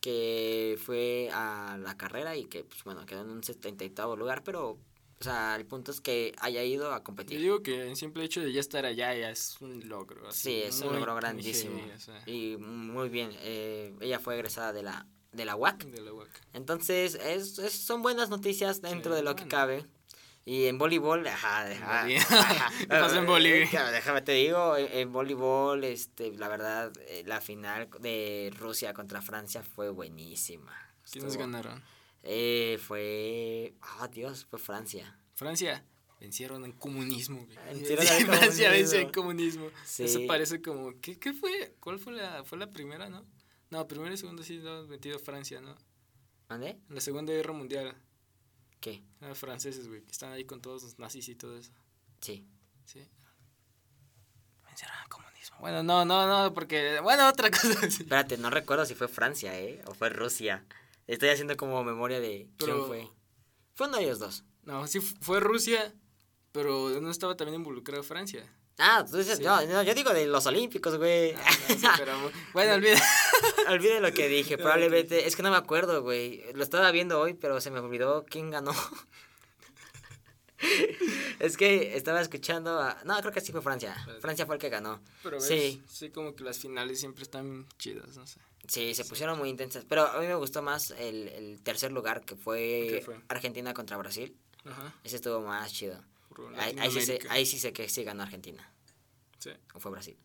que 0.01 0.79
fue 0.85 1.29
a 1.33 1.79
la 1.81 1.97
carrera 1.97 2.37
y 2.37 2.45
que, 2.47 2.65
pues 2.65 2.83
bueno, 2.85 3.05
quedó 3.07 3.23
en 3.23 3.31
un 3.31 3.43
78 3.43 4.17
lugar, 4.17 4.43
pero, 4.43 4.71
o 4.71 4.79
sea, 5.25 5.57
el 5.57 5.67
punto 5.67 5.91
es 5.91 6.01
que 6.01 6.35
haya 6.39 6.65
ido 6.65 6.93
a 6.93 6.99
Yo 6.99 7.05
competir. 7.05 7.39
digo 7.41 7.63
que 7.63 7.89
el 7.89 7.97
simple 7.97 8.25
hecho 8.25 8.41
de 8.41 8.53
ya 8.53 8.61
estar 8.61 8.87
allá 8.87 9.15
ya 9.15 9.31
es 9.31 9.61
un 9.61 9.89
logro. 9.89 10.27
así, 10.29 10.41
Sí, 10.51 10.63
es 10.63 10.81
un 10.81 10.95
logro 10.95 11.15
grandísimo. 11.17 11.79
heavy, 11.79 11.91
o 11.93 11.99
sea, 11.99 12.23
Y 12.27 12.57
muy 12.57 13.09
bien. 13.09 13.31
eh, 13.41 13.95
ella 14.01 14.19
fue 14.19 14.35
egresada 14.37 14.73
de 14.73 14.83
la, 14.83 15.07
de 15.33 15.45
la 15.45 15.55
UAC. 15.57 15.85
de 15.85 16.01
la 16.01 16.13
UAC. 16.13 16.29
Entonces, 16.55 17.15
es, 17.17 17.59
es- 17.59 17.73
son 17.75 18.03
buenas 18.03 18.31
noticias 18.31 18.81
dentro 18.81 19.13
Sí, 19.13 19.17
de 19.19 19.23
lo 19.23 19.37
que 19.37 19.47
cabe. 19.47 19.87
Y 20.45 20.67
en 20.67 20.79
voleibol, 20.79 21.27
ajá, 21.27 21.67
ajá, 21.71 22.07
ajá. 22.07 22.71
¿Qué 22.79 22.87
pasó 22.89 23.19
en 23.19 23.27
voli? 23.27 23.51
Eh, 23.51 23.69
Déjame 23.93 24.23
te 24.23 24.33
digo, 24.33 24.77
en, 24.77 24.89
en 24.91 25.13
voleibol, 25.13 25.85
este, 25.85 26.33
la 26.37 26.49
verdad, 26.49 26.93
eh, 27.09 27.23
la 27.27 27.41
final 27.41 27.89
de 28.01 28.51
Rusia 28.57 28.93
contra 28.95 29.21
Francia 29.23 29.63
fue 29.63 29.91
buenísima. 29.91 30.73
¿Quiénes 31.11 31.33
Estuvo- 31.33 31.41
ganaron? 31.47 31.83
Eh, 32.23 32.79
fue, 32.87 33.75
ah, 33.81 34.09
Dios, 34.09 34.47
fue 34.47 34.59
Francia. 34.59 35.17
Francia. 35.35 35.85
Vencieron 36.21 36.65
en 36.65 36.73
comunismo. 36.73 37.47
Vencieron 37.67 38.07
Sí, 38.07 38.13
al 38.13 38.27
Francia 38.27 38.71
venció 38.71 38.99
en 38.99 39.11
comunismo. 39.11 39.69
Sí. 39.85 40.05
Eso 40.05 40.21
parece 40.27 40.61
como... 40.61 40.93
¿qué, 41.01 41.19
¿Qué 41.19 41.33
fue? 41.33 41.75
¿Cuál 41.81 41.99
fue 41.99 42.13
la, 42.15 42.45
fue 42.45 42.59
la 42.59 42.67
primera, 42.71 43.09
no? 43.09 43.25
No, 43.71 43.87
primera 43.89 44.13
y 44.13 44.17
segunda 44.19 44.43
sí 44.43 44.59
lo 44.59 44.81
han 44.81 44.89
metido 44.89 45.19
Francia, 45.19 45.61
¿no? 45.61 45.77
¿Mande? 46.49 46.71
En 46.89 46.95
la 46.95 47.01
Segunda 47.01 47.33
Guerra 47.33 47.53
Mundial. 47.53 47.95
¿Qué? 48.81 49.03
Eran 49.21 49.37
franceses, 49.37 49.87
güey, 49.89 50.03
que 50.03 50.13
están 50.13 50.33
ahí 50.33 50.45
con 50.45 50.61
todos 50.61 50.83
los 50.83 50.99
nazis 50.99 51.29
y 51.29 51.35
todo 51.35 51.57
eso. 51.59 51.73
Sí. 52.21 52.47
Sí. 52.87 53.07
Al 55.03 55.09
comunismo. 55.09 55.59
Bueno, 55.61 55.83
no, 55.83 56.05
no, 56.07 56.27
no, 56.27 56.55
porque... 56.55 57.01
Bueno, 57.01 57.29
otra 57.29 57.51
cosa. 57.51 57.85
Espérate, 57.87 58.39
no 58.39 58.49
recuerdo 58.49 58.87
si 58.87 58.95
fue 58.95 59.09
Francia, 59.09 59.59
¿eh? 59.61 59.83
O 59.87 59.93
fue 59.95 60.09
Rusia. 60.09 60.65
Estoy 61.07 61.29
haciendo 61.29 61.57
como 61.59 61.85
memoria 61.85 62.19
de 62.21 62.49
quién 62.57 62.71
Pero- 62.71 62.87
fue. 62.87 63.09
Fue 63.75 63.89
uno 63.89 63.99
de 63.99 64.05
ellos 64.05 64.19
dos. 64.19 64.45
No, 64.63 64.87
sí 64.87 65.01
fu- 65.01 65.17
fue 65.21 65.41
Rusia, 65.41 65.95
pero 66.53 67.01
no 67.01 67.11
estaba 67.11 67.37
también 67.37 67.57
involucrado 67.61 68.03
Francia. 68.03 68.47
Ah, 68.79 69.05
tú 69.11 69.19
dices, 69.19 69.39
Sí. 69.39 69.45
no, 69.45 69.61
no, 69.67 69.83
yo 69.83 69.95
digo 69.95 70.13
de 70.15 70.27
los 70.27 70.47
olímpicos, 70.47 70.97
güey. 70.97 71.33
Ah, 71.35 71.51
no, 71.69 71.75
sí, 71.77 71.87
pero, 71.99 72.13
bueno, 72.55 72.75
olvida. 72.75 72.99
Olvide 73.69 74.01
lo 74.01 74.13
que 74.13 74.29
dije, 74.29 74.59
probablemente, 74.59 75.27
es 75.27 75.37
que 75.37 75.43
no 75.43 75.51
me 75.51 75.57
acuerdo, 75.57 76.03
güey. 76.03 76.45
Lo 76.55 76.63
estaba 76.63 76.91
viendo 76.91 77.21
hoy, 77.21 77.35
pero 77.35 77.61
se 77.61 77.71
me 77.71 77.81
olvidó 77.81 78.25
quién 78.29 78.51
ganó. 78.51 78.73
es 81.39 81.57
que 81.57 81.97
estaba 81.97 82.21
escuchando 82.21 82.81
a... 82.81 82.99
No, 83.05 83.19
creo 83.21 83.33
que 83.33 83.41
sí 83.41 83.53
fue 83.53 83.63
Francia. 83.63 83.95
Francia 84.21 84.47
fue 84.47 84.57
el 84.57 84.61
que 84.61 84.69
ganó. 84.69 85.01
Pero 85.23 85.37
ves, 85.39 85.47
Sí. 85.47 85.83
sí. 85.89 86.11
como 86.11 86.35
que 86.35 86.45
las 86.45 86.59
finales 86.59 87.01
siempre 87.01 87.23
están 87.23 87.67
chidas, 87.79 88.17
no 88.17 88.27
sé. 88.27 88.41
Sí, 88.69 88.95
se 88.95 89.05
pusieron 89.05 89.39
muy 89.39 89.49
intensas. 89.49 89.85
Pero 89.89 90.07
a 90.07 90.21
mí 90.21 90.27
me 90.27 90.35
gustó 90.35 90.63
más 90.63 90.91
el, 90.93 91.29
el 91.29 91.63
tercer 91.63 91.93
lugar, 91.93 92.25
que 92.25 92.37
fue. 92.37 93.05
Argentina 93.29 93.75
contra 93.75 93.97
Brasil. 93.97 94.37
Ajá. 94.65 94.95
Ese 95.03 95.17
estuvo 95.17 95.41
más 95.41 95.73
chido. 95.73 96.03
Ahí, 96.57 96.77
ahí 96.79 96.91
sí 96.91 96.99
Latinoamérica. 97.01 97.33
ahí 97.33 97.47
sí 97.47 97.59
sé 97.59 97.73
que 97.73 97.89
sí 97.89 98.05
ganó 98.05 98.23
Argentina. 98.23 98.73
Sí. 99.39 99.51
O 99.75 99.81
fue 99.81 99.91
Brasil. 99.91 100.17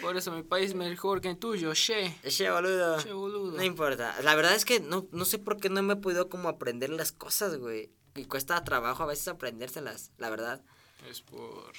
Por 0.00 0.16
eso 0.16 0.32
mi 0.32 0.42
país 0.42 0.70
es 0.70 0.74
mejor 0.74 1.20
que 1.20 1.30
el 1.30 1.38
tuyo, 1.38 1.72
che. 1.74 2.14
Che, 2.28 2.50
boludo. 2.50 2.98
Che, 2.98 3.12
boludo. 3.12 3.56
No 3.56 3.62
importa. 3.62 4.14
La 4.22 4.34
verdad 4.34 4.54
es 4.54 4.64
que 4.64 4.80
no, 4.80 5.06
no 5.12 5.24
sé 5.24 5.38
por 5.38 5.58
qué 5.58 5.68
no 5.68 5.82
me 5.82 5.94
he 5.94 5.96
podido 5.96 6.28
como 6.28 6.48
aprender 6.48 6.90
las 6.90 7.12
cosas, 7.12 7.56
güey. 7.56 7.90
Y 8.14 8.24
cuesta 8.24 8.62
trabajo 8.64 9.02
a 9.02 9.06
veces 9.06 9.28
aprendérselas, 9.28 10.10
la 10.18 10.30
verdad. 10.30 10.60
Es 11.08 11.20
por... 11.20 11.72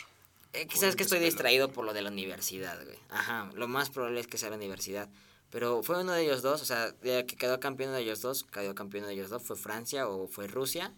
Eh, 0.54 0.66
Por 0.66 0.74
quizás 0.74 0.90
el 0.90 0.96
que 0.96 1.04
estoy 1.04 1.20
distraído 1.20 1.72
por 1.72 1.86
lo 1.86 1.94
de 1.94 2.02
la 2.02 2.10
universidad, 2.10 2.84
güey. 2.84 2.98
Ajá, 3.10 3.50
lo 3.54 3.68
más 3.68 3.90
probable 3.90 4.20
es 4.20 4.28
que 4.28 4.38
sea 4.38 4.50
la 4.50 4.56
universidad. 4.56 5.10
Pero 5.52 5.84
fue 5.84 6.00
uno 6.00 6.12
de 6.12 6.24
ellos 6.24 6.42
dos, 6.42 6.62
o 6.62 6.66
sea, 6.66 6.94
que 7.02 7.26
quedó 7.26 7.60
campeón 7.60 7.92
de 7.94 8.02
ellos 8.02 8.22
dos, 8.22 8.44
quedó 8.44 8.76
campeón 8.76 9.06
de 9.06 9.14
ellos 9.14 9.30
dos, 9.30 9.44
fue 9.44 9.56
Francia 9.56 10.08
o 10.08 10.28
fue 10.28 10.48
Rusia, 10.48 10.94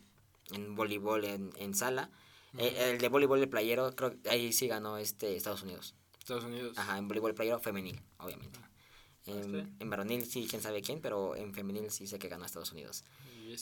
en 0.52 0.76
voleibol 0.76 1.24
en, 1.26 1.52
en 1.56 1.74
sala. 1.74 2.10
Eh, 2.58 2.92
el 2.92 2.98
de 2.98 3.08
voleibol 3.10 3.40
de 3.40 3.48
playero, 3.48 3.96
creo 3.96 4.20
que 4.22 4.30
ahí 4.30 4.52
sí 4.54 4.68
ganó 4.68 4.98
este 4.98 5.36
Estados 5.36 5.64
Unidos. 5.64 5.96
Estados 6.20 6.44
Unidos. 6.44 6.78
Ajá, 6.78 6.98
en 6.98 7.08
voleibol 7.08 7.34
playero 7.34 7.60
femenil, 7.60 8.02
obviamente. 8.18 8.60
En, 9.26 9.44
sí. 9.44 9.74
en 9.80 9.90
varonil 9.90 10.26
sí, 10.26 10.48
quién 10.50 10.62
sabe 10.62 10.82
quién, 10.82 11.00
pero 11.00 11.36
en 11.36 11.54
femenil 11.54 11.90
sí 11.92 12.08
sé 12.08 12.18
que 12.20 12.28
ganó 12.28 12.46
Estados 12.46 12.72
Unidos. 12.72 13.04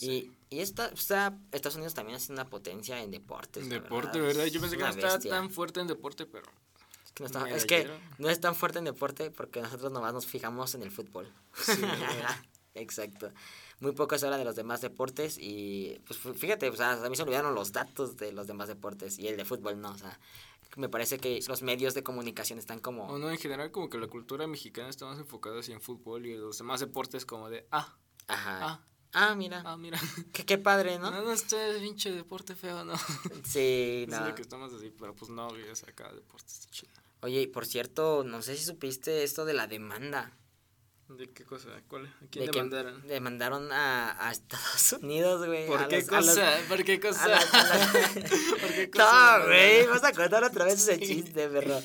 Y 0.00 0.06
Y, 0.08 0.32
y 0.50 0.60
esta, 0.60 0.86
está, 0.88 1.36
Estados 1.52 1.76
Unidos 1.76 1.94
también 1.94 2.16
es 2.16 2.28
una 2.30 2.46
potencia 2.46 3.02
en 3.02 3.10
deportes. 3.10 3.66
la 3.66 3.74
Deporte, 3.74 4.18
verdad. 4.20 4.38
¿verdad? 4.38 4.52
Yo 4.52 4.60
pensé 4.60 4.76
que 4.76 4.82
no 4.82 4.88
Una 4.88 4.94
estaba 4.94 5.14
bestia. 5.14 5.30
tan 5.30 5.50
fuerte 5.50 5.80
en 5.80 5.86
deporte, 5.86 6.26
pero... 6.26 6.46
Es 7.04 7.12
que, 7.12 7.22
no, 7.22 7.26
está- 7.26 7.44
Mira, 7.44 7.56
es 7.56 7.66
que 7.66 7.84
yo- 7.84 7.90
no 8.18 8.30
es 8.30 8.40
tan 8.40 8.54
fuerte 8.54 8.78
en 8.78 8.84
deporte 8.86 9.30
porque 9.30 9.60
nosotros 9.60 9.90
nomás 9.92 10.14
nos 10.14 10.26
fijamos 10.26 10.74
en 10.74 10.82
el 10.82 10.90
fútbol. 10.90 11.32
Sí. 11.54 11.72
Exacto. 12.74 13.32
Muy 13.80 13.92
poco 13.92 14.16
se 14.18 14.26
habla 14.26 14.38
de 14.38 14.44
los 14.44 14.56
demás 14.56 14.80
deportes 14.80 15.36
y 15.38 16.00
pues 16.06 16.22
fí- 16.22 16.34
fíjate, 16.34 16.68
o 16.68 16.76
sea, 16.76 16.92
a 16.92 17.08
mí 17.10 17.16
se 17.16 17.22
olvidaron 17.22 17.54
los 17.54 17.72
datos 17.72 18.16
de 18.16 18.32
los 18.32 18.46
demás 18.46 18.68
deportes 18.68 19.18
y 19.18 19.26
el 19.28 19.36
de 19.36 19.44
fútbol 19.44 19.80
no, 19.80 19.90
o 19.90 19.98
sea, 19.98 20.18
me 20.76 20.88
parece 20.88 21.18
que 21.18 21.40
los 21.48 21.62
medios 21.62 21.94
de 21.94 22.02
comunicación 22.04 22.58
están 22.58 22.78
O 22.78 22.82
como... 22.82 23.18
no, 23.18 23.30
en 23.30 23.38
general 23.38 23.70
como 23.72 23.88
que 23.90 23.98
la 23.98 24.06
cultura 24.06 24.46
mexicana 24.46 24.88
está 24.88 25.06
más 25.06 25.18
enfocada 25.18 25.58
hacia 25.60 25.74
el 25.74 25.80
fútbol 25.80 26.26
y 26.26 26.36
los 26.36 26.58
demás 26.58 26.80
deportes 26.80 27.24
como 27.26 27.48
de... 27.50 27.66
Ah, 27.72 27.96
Ajá. 28.28 28.58
ah, 28.62 28.80
Ah, 29.12 29.34
mira, 29.34 29.60
ah, 29.66 29.76
mira. 29.76 29.98
qué, 30.32 30.46
qué 30.46 30.56
padre, 30.56 30.96
No, 31.00 31.10
¿no? 31.10 31.22
no, 31.22 31.32
este 31.32 31.70
es 31.74 31.82
pinche 31.82 32.12
deporte 32.12 32.54
feo, 32.54 32.84
¿no? 32.84 32.94
Sí, 33.44 34.04
Eso 34.06 34.14
es 34.14 34.20
no. 34.20 34.28
lo 34.28 34.34
que 34.36 34.42
estamos 34.42 34.72
así, 34.72 34.92
pero 34.96 35.16
pues 35.16 35.32
no, 35.32 35.48
o 35.48 35.74
sea, 35.74 35.92
cada 35.92 36.12
deporte 36.12 36.46
está 36.46 36.70
chido. 36.70 36.92
Oye, 37.22 37.42
y 37.42 37.46
por 37.48 37.66
cierto, 37.66 38.22
no 38.22 38.40
sé 38.40 38.56
si 38.56 38.64
supiste 38.64 39.24
esto 39.24 39.44
de 39.44 39.54
la 39.54 39.66
demanda. 39.66 40.30
¿De 41.16 41.28
qué 41.30 41.44
cosa? 41.44 41.68
¿Cuál? 41.88 42.06
¿A 42.06 42.26
quién 42.30 42.46
de 42.46 42.52
demandaron? 42.52 43.06
demandaron 43.06 43.72
a, 43.72 44.28
a 44.28 44.30
Estados 44.30 44.92
Unidos, 45.02 45.44
güey. 45.46 45.66
¿Por 45.66 45.88
qué 45.88 45.98
los- 45.98 46.08
a 46.08 46.16
los- 46.20 46.28
cosa? 46.28 46.58
¿Por 46.68 46.84
qué 46.84 47.00
cosa? 47.00 47.28
las- 47.28 47.44
¿Por 48.60 48.72
qué 48.72 48.90
cosa 48.90 49.38
No, 49.40 49.46
güey, 49.46 49.86
vas 49.86 50.04
a 50.04 50.12
contar 50.12 50.44
otra 50.44 50.64
vez 50.66 50.74
ese 50.88 50.98
chiste, 51.00 51.48
perro. 51.48 51.80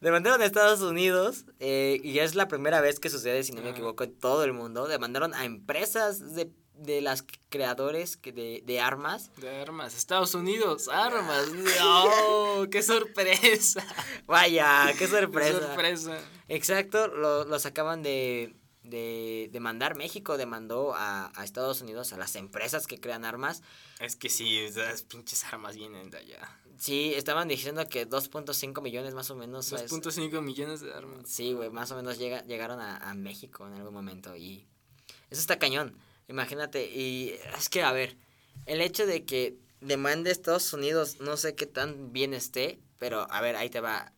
Demandaron 0.00 0.40
a 0.40 0.46
Estados 0.46 0.80
Unidos 0.80 1.44
eh, 1.58 2.00
y 2.02 2.18
es 2.20 2.34
la 2.34 2.48
primera 2.48 2.80
vez 2.80 2.98
que 3.00 3.10
sucede, 3.10 3.42
si 3.42 3.52
no 3.52 3.60
me 3.62 3.70
equivoco, 3.70 4.02
en 4.04 4.18
todo 4.18 4.44
el 4.44 4.52
mundo. 4.54 4.88
Demandaron 4.88 5.34
a 5.34 5.44
empresas 5.44 6.34
de, 6.34 6.50
de 6.74 7.02
las 7.02 7.22
creadores 7.50 8.16
que- 8.16 8.32
de, 8.32 8.62
de 8.64 8.80
armas. 8.80 9.30
De 9.36 9.60
armas, 9.60 9.94
Estados 9.94 10.34
Unidos, 10.34 10.88
armas. 10.88 11.48
¡No! 11.78 12.68
¡Qué 12.70 12.82
sorpresa! 12.82 13.84
Vaya, 14.26 14.86
qué 14.92 14.98
¡Qué 15.00 15.06
sorpresa. 15.06 15.58
sorpresa! 15.60 16.18
Exacto, 16.48 17.06
lo, 17.08 17.44
los 17.44 17.64
acaban 17.66 18.02
de, 18.02 18.54
de 18.90 19.48
demandar. 19.52 19.96
México 19.96 20.36
demandó 20.36 20.94
a, 20.94 21.32
a 21.34 21.44
Estados 21.44 21.80
Unidos, 21.80 22.12
a 22.12 22.16
las 22.18 22.34
empresas 22.36 22.86
que 22.86 23.00
crean 23.00 23.24
armas. 23.24 23.62
Es 24.00 24.16
que 24.16 24.28
sí, 24.28 24.58
esas 24.58 25.02
pinches 25.04 25.44
armas 25.44 25.76
vienen 25.76 26.10
de 26.10 26.18
allá. 26.18 26.60
Sí, 26.76 27.12
estaban 27.14 27.48
diciendo 27.48 27.86
que 27.88 28.08
2.5 28.08 28.82
millones 28.82 29.14
más 29.14 29.30
o 29.30 29.36
menos. 29.36 29.72
es- 29.72 29.90
2.5 29.90 30.42
millones 30.42 30.80
de 30.80 30.92
armas. 30.92 31.28
Sí, 31.28 31.52
güey, 31.52 31.70
más 31.70 31.90
o 31.92 31.96
menos 31.96 32.18
llega, 32.18 32.42
llegaron 32.44 32.80
a, 32.80 32.96
a 32.98 33.14
México 33.14 33.66
en 33.66 33.74
algún 33.74 33.94
momento 33.94 34.36
y 34.36 34.66
eso 35.30 35.40
está 35.40 35.58
cañón, 35.58 35.96
imagínate, 36.28 36.90
y 36.90 37.34
es 37.56 37.68
que, 37.68 37.82
a 37.82 37.92
ver, 37.92 38.16
el 38.66 38.80
hecho 38.80 39.06
de 39.06 39.24
que 39.24 39.56
demande 39.80 40.30
Estados 40.30 40.72
Unidos, 40.72 41.20
no 41.20 41.36
sé 41.36 41.54
qué 41.54 41.66
tan 41.66 42.12
bien 42.12 42.34
esté, 42.34 42.80
pero 42.98 43.30
a 43.30 43.40
ver, 43.40 43.54
ahí 43.56 43.70
te 43.70 43.80
va, 43.80 44.12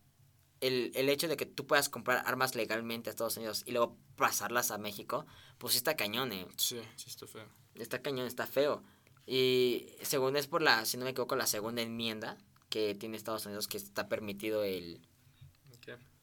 el, 0.60 0.90
el 0.94 1.08
hecho 1.08 1.28
de 1.28 1.36
que 1.36 1.44
tú 1.46 1.66
puedas 1.66 1.88
comprar 1.88 2.22
armas 2.26 2.54
legalmente 2.54 3.10
a 3.10 3.12
Estados 3.12 3.36
Unidos 3.36 3.62
y 3.66 3.72
luego 3.72 3.96
pasarlas 4.26 4.70
a 4.70 4.78
México, 4.78 5.26
pues 5.58 5.74
está 5.76 5.96
cañón, 5.96 6.32
eh, 6.32 6.46
Sí, 6.56 6.80
sí 6.96 7.08
está 7.10 7.26
feo. 7.26 7.46
está 7.74 8.00
cañón, 8.02 8.26
está 8.26 8.46
feo, 8.46 8.82
y 9.26 9.86
según 10.02 10.36
es 10.36 10.46
por 10.46 10.62
la, 10.62 10.84
si 10.84 10.96
no 10.96 11.04
me 11.04 11.10
equivoco, 11.10 11.36
la 11.36 11.46
segunda 11.46 11.82
enmienda 11.82 12.36
que 12.68 12.94
tiene 12.94 13.16
Estados 13.16 13.44
Unidos 13.46 13.68
que 13.68 13.76
está 13.78 14.08
permitido 14.08 14.64
el 14.64 15.00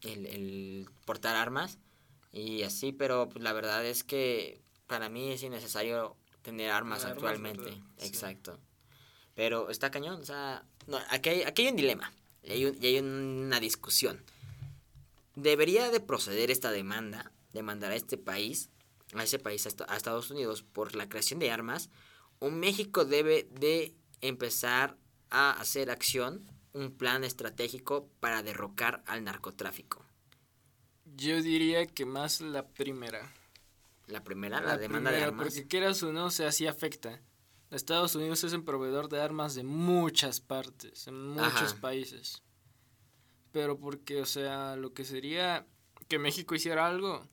el, 0.01 0.25
el 0.27 0.89
portar 1.05 1.35
armas 1.35 1.77
y 2.31 2.63
así, 2.63 2.93
pero 2.93 3.27
pues, 3.27 3.43
la 3.43 3.51
verdad 3.53 3.85
es 3.85 4.03
que 4.05 4.61
para 4.87 5.09
mí 5.09 5.31
es 5.31 5.43
innecesario 5.43 6.15
tener 6.41 6.71
armas 6.71 7.03
actualmente. 7.03 7.81
Exacto. 7.97 8.57
Pero 9.35 9.69
está 9.69 9.91
cañón, 9.91 10.21
o 10.21 10.25
sea, 10.25 10.63
no, 10.87 10.97
aquí, 11.09 11.29
hay, 11.29 11.41
aquí 11.43 11.63
hay 11.63 11.67
un 11.71 11.75
dilema 11.75 12.13
y 12.43 12.51
hay, 12.53 12.65
un- 12.65 12.77
y 12.81 12.85
hay 12.87 12.99
una 12.99 13.59
discusión. 13.59 14.23
¿Debería 15.35 15.89
de 15.89 15.99
proceder 15.99 16.49
esta 16.49 16.71
demanda, 16.71 17.31
demandar 17.53 17.91
a 17.91 17.95
este 17.95 18.17
país, 18.17 18.69
a 19.13 19.23
ese 19.23 19.39
país, 19.39 19.65
a, 19.65 19.69
esta- 19.69 19.91
a 19.91 19.97
Estados 19.97 20.29
Unidos, 20.31 20.63
por 20.63 20.95
la 20.95 21.09
creación 21.09 21.39
de 21.39 21.51
armas? 21.51 21.89
¿O 22.39 22.49
México 22.49 23.05
debe 23.05 23.47
de 23.51 23.95
empezar 24.21 24.97
a 25.29 25.51
hacer 25.51 25.89
acción, 25.91 26.45
un 26.73 26.91
plan 26.91 27.23
estratégico 27.23 28.09
para 28.19 28.43
derrocar 28.43 29.03
al 29.05 29.23
narcotráfico? 29.23 30.05
Yo 31.15 31.41
diría 31.41 31.85
que 31.87 32.05
más 32.05 32.41
la 32.41 32.67
primera. 32.67 33.33
La 34.07 34.23
primera, 34.23 34.61
la, 34.61 34.77
demanda 34.77 35.11
de 35.11 35.23
armas. 35.23 35.47
Porque 35.47 35.67
quieras 35.67 36.01
o 36.03 36.11
no, 36.13 36.25
o 36.25 36.31
sea, 36.31 36.51
sí 36.51 36.65
afecta. 36.67 37.21
Estados 37.71 38.15
Unidos 38.15 38.43
es 38.43 38.53
un 38.53 38.65
proveedor 38.65 39.09
de 39.09 39.21
armas 39.21 39.53
de 39.53 39.63
muchas 39.63 40.39
partes, 40.39 41.07
en 41.07 41.27
muchos 41.27 41.73
Ajá. 41.73 41.81
países. 41.81 42.41
Pero 43.51 43.77
porque, 43.77 44.21
o 44.21 44.25
sea, 44.25 44.75
lo 44.75 44.93
que 44.93 45.05
sería 45.05 45.67
que 46.07 46.17
México 46.17 46.55
hiciera 46.55 46.87
algo, 46.87 47.27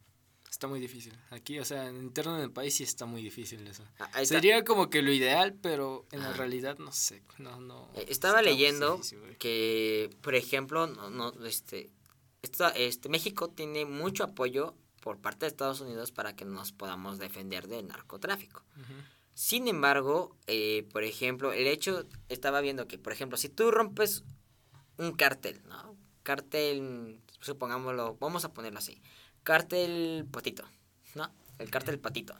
está 0.56 0.68
muy 0.68 0.80
difícil. 0.80 1.12
Aquí, 1.30 1.58
o 1.58 1.64
sea, 1.66 1.86
en 1.88 1.96
interno 2.02 2.38
del 2.38 2.50
país 2.50 2.74
sí 2.74 2.82
está 2.82 3.04
muy 3.04 3.22
difícil 3.22 3.66
eso. 3.66 3.84
Ah. 3.98 4.24
Sería 4.24 4.64
como 4.64 4.88
que 4.88 5.02
lo 5.02 5.12
ideal, 5.12 5.54
pero 5.54 6.06
en 6.12 6.20
la 6.22 6.32
realidad 6.32 6.78
no 6.78 6.92
sé, 6.92 7.22
no, 7.38 7.60
no. 7.60 7.90
Eh, 7.94 8.06
Estaba 8.08 8.40
leyendo 8.40 8.96
difícil, 8.96 9.36
que, 9.38 10.08
por 10.22 10.34
ejemplo, 10.34 10.86
no, 10.86 11.10
no, 11.10 11.32
este, 11.46 11.90
esta- 12.42 12.70
este, 12.70 13.08
México 13.10 13.48
tiene 13.50 13.84
mucho 13.84 14.24
apoyo 14.24 14.74
por 15.02 15.18
parte 15.18 15.44
de 15.44 15.48
Estados 15.48 15.80
Unidos 15.82 16.10
para 16.10 16.34
que 16.34 16.44
nos 16.46 16.72
podamos 16.72 17.18
defender 17.18 17.68
del 17.68 17.86
narcotráfico. 17.86 18.64
Sin 19.34 19.68
embargo, 19.68 20.34
eh, 20.46 20.86
por 20.90 21.04
ejemplo, 21.04 21.52
el 21.52 21.66
hecho, 21.66 22.06
estaba 22.30 22.62
viendo 22.62 22.88
que, 22.88 22.96
por 22.98 23.12
ejemplo, 23.12 23.36
si 23.36 23.50
tú 23.50 23.70
rompes 23.70 24.24
un 24.96 25.12
cartel, 25.12 25.60
¿no? 25.68 25.94
Cartel, 26.22 27.20
supongámoslo, 27.40 28.16
vamos 28.18 28.44
a 28.46 28.52
ponerlo 28.54 28.78
así, 28.78 29.00
cartel 29.46 30.26
patito, 30.28 30.64
¿no? 31.14 31.30
El 31.60 31.70
cartel 31.70 32.00
patito. 32.00 32.34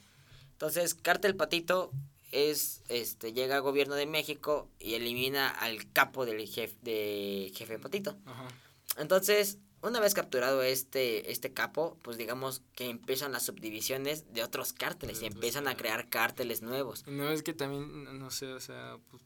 Entonces, 0.50 0.96
cartel 0.96 1.36
patito 1.36 1.92
es, 2.32 2.82
este, 2.88 3.32
llega 3.32 3.54
al 3.54 3.62
gobierno 3.62 3.94
de 3.94 4.06
México 4.06 4.68
y 4.80 4.94
elimina 4.94 5.48
al 5.48 5.90
capo 5.92 6.26
del 6.26 6.44
jefe, 6.48 6.76
de 6.82 7.52
jefe 7.54 7.78
patito. 7.78 8.16
Ajá. 8.26 8.48
Entonces, 8.96 9.58
una 9.82 10.00
vez 10.00 10.14
capturado 10.14 10.64
este, 10.64 11.30
este 11.30 11.52
capo, 11.52 11.96
pues 12.02 12.18
digamos 12.18 12.62
que 12.74 12.90
empiezan 12.90 13.30
las 13.30 13.44
subdivisiones 13.44 14.34
de 14.34 14.42
otros 14.42 14.72
cárteles 14.72 15.22
y 15.22 15.26
empiezan 15.26 15.68
a 15.68 15.76
crear 15.76 16.08
cárteles 16.08 16.60
nuevos. 16.62 17.06
No 17.06 17.30
es 17.30 17.44
que 17.44 17.52
también, 17.52 18.18
no- 18.18 18.30
sé, 18.32 18.46
o 18.52 18.60
sea, 18.60 18.98
pues... 19.10 19.22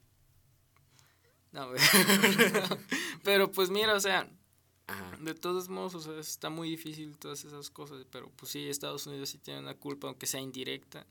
No, 1.51 1.67
pero 3.23 3.51
pues 3.51 3.71
mira, 3.71 3.95
o 3.95 3.99
sea, 3.99 4.29
Ajá. 4.91 5.17
de 5.19 5.33
todos 5.33 5.69
modos, 5.69 5.95
o 5.95 6.01
sea, 6.01 6.19
está 6.19 6.49
muy 6.49 6.69
difícil 6.69 7.17
todas 7.17 7.43
esas 7.45 7.69
cosas, 7.69 8.05
pero 8.11 8.29
pues 8.35 8.51
sí, 8.51 8.67
Estados 8.69 9.05
Unidos 9.07 9.29
sí 9.29 9.37
tiene 9.37 9.59
una 9.59 9.75
culpa, 9.75 10.07
aunque 10.07 10.27
sea 10.27 10.39
indirecta, 10.41 11.05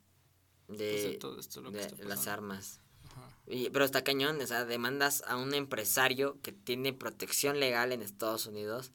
pues, 0.67 0.79
de 0.79 0.85
De, 1.09 1.17
todo 1.17 1.39
esto 1.39 1.61
lo 1.61 1.71
que 1.71 1.77
de 1.77 1.83
está 1.83 2.03
las 2.05 2.27
armas. 2.27 2.79
Ajá. 3.11 3.29
Y- 3.47 3.69
pero 3.71 3.83
está 3.85 4.03
cañón, 4.03 4.39
o 4.41 4.47
sea, 4.47 4.65
demandas 4.65 5.23
a 5.27 5.35
un 5.37 5.53
empresario 5.53 6.39
que 6.41 6.51
tiene 6.51 6.93
protección 6.93 7.59
legal 7.59 7.91
en 7.91 8.01
Estados 8.01 8.45
Unidos. 8.45 8.91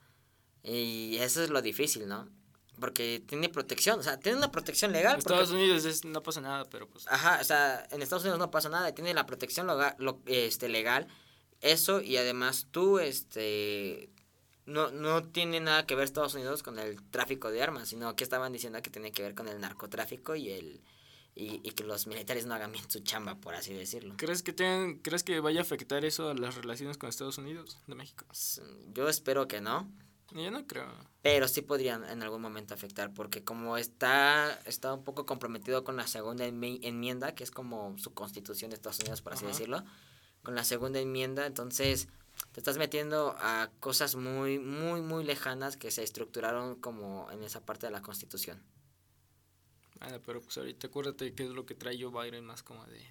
Y 0.63 1.17
eso 1.19 1.43
es 1.45 1.51
lo 1.51 1.63
difícil, 1.63 2.09
¿no? 2.09 2.29
Porque 2.81 3.23
tiene 3.27 3.49
protección, 3.49 4.01
o 4.01 4.03
sea, 4.03 4.19
tiene 4.19 4.37
una 4.39 4.51
protección 4.51 4.91
legal. 4.93 5.15
porque- 5.17 5.33
Estados 5.35 5.51
Unidos 5.53 5.85
es- 5.85 6.05
no 6.05 6.23
pasa 6.23 6.41
nada, 6.41 6.65
pero 6.69 6.89
pues... 6.89 7.07
Ajá, 7.09 7.39
o 7.41 7.45
sea, 7.45 7.87
en 7.91 8.03
Estados 8.03 8.25
Unidos 8.25 8.39
no 8.39 8.51
pasa 8.51 8.69
nada, 8.69 8.93
tiene 8.95 9.15
la 9.15 9.27
protección 9.27 9.67
lo- 9.67 10.21
este, 10.27 10.69
legal, 10.69 11.07
eso 11.61 12.01
y 12.03 12.17
además 12.19 12.67
tú, 12.71 12.99
este, 12.99 14.11
no, 14.67 14.91
no 14.91 15.23
tiene 15.25 15.61
nada 15.61 15.87
que 15.87 15.95
ver 15.95 16.05
Estados 16.05 16.35
Unidos 16.35 16.63
con 16.63 16.79
el 16.79 17.01
tráfico 17.11 17.51
de 17.51 17.63
armas, 17.63 17.89
sino 17.89 18.15
que 18.17 18.25
estaban 18.25 18.53
diciendo 18.53 18.81
que 18.83 18.91
tiene 18.91 19.13
que 19.13 19.23
ver 19.23 19.35
con 19.35 19.49
el 19.49 19.61
narcotráfico 19.61 20.35
y 20.37 20.51
el, 20.51 20.81
y, 21.35 21.61
y 21.63 21.71
que 21.73 21.85
los 21.85 22.07
militares 22.07 22.47
no 22.47 22.55
hagan 22.55 22.73
bien 22.73 22.89
su 22.91 23.01
chamba, 23.01 23.37
por 23.37 23.55
así 23.55 23.73
decirlo. 23.75 24.15
¿Crees 24.17 24.43
que, 24.43 24.53
tengan, 24.53 24.97
¿Crees 24.99 25.23
que 25.23 25.39
vaya 25.41 25.61
a 25.61 25.63
afectar 25.63 26.05
eso 26.05 26.31
a 26.31 26.35
las 26.35 26.55
relaciones 26.57 26.99
con 26.99 27.09
Estados 27.09 27.39
Unidos 27.39 27.79
de 27.87 27.95
México? 27.95 28.25
Yo 28.95 29.09
espero 29.09 29.47
que 29.47 29.61
no, 29.61 29.89
Yo 30.33 30.51
no 30.51 30.67
creo. 30.67 30.89
pero 31.23 31.47
sí 31.47 31.63
podrían 31.63 32.03
en 32.05 32.23
algún 32.23 32.43
momento 32.43 32.75
afectar, 32.75 33.13
porque 33.15 33.45
como 33.45 33.77
está, 33.77 34.59
está 34.65 34.93
un 34.95 35.05
poco 35.05 35.27
comprometido 35.27 35.85
con 35.85 35.97
la 35.97 36.07
segunda 36.07 36.47
enmi- 36.49 36.81
enmienda, 36.83 37.35
que 37.35 37.45
es 37.45 37.51
como 37.51 37.97
su 37.99 38.15
constitución 38.15 38.71
de 38.71 38.77
Estados 38.77 38.99
Unidos, 39.01 39.23
por 39.23 39.35
así 39.35 39.45
Ajá. 39.45 39.53
decirlo, 39.53 39.85
con 40.43 40.55
la 40.55 40.65
segunda 40.65 40.99
enmienda, 41.01 41.47
entonces 41.47 42.09
te 42.53 42.61
estás 42.61 42.79
metiendo 42.79 43.35
a 43.39 43.71
cosas 43.81 44.15
muy, 44.17 44.59
muy, 44.59 45.01
muy 45.01 45.25
lejanas 45.25 45.77
que 45.77 45.91
se 45.91 46.03
estructuraron 46.03 46.77
como 46.77 47.31
en 47.31 47.43
esa 47.43 47.65
parte 47.65 47.87
de 47.87 47.93
la 47.93 48.03
constitución. 48.03 48.63
Ah, 50.01 50.19
pero 50.25 50.43
pues 50.43 50.57
ahorita 50.59 50.89
acuérdate 50.89 51.35
qué 51.35 51.45
es 51.45 51.51
lo 51.51 51.65
que 51.67 51.75
trae 51.75 52.01
Joe 52.01 52.11
Biden 52.13 52.45
más 52.45 52.63
como 52.63 52.85
de... 52.87 53.05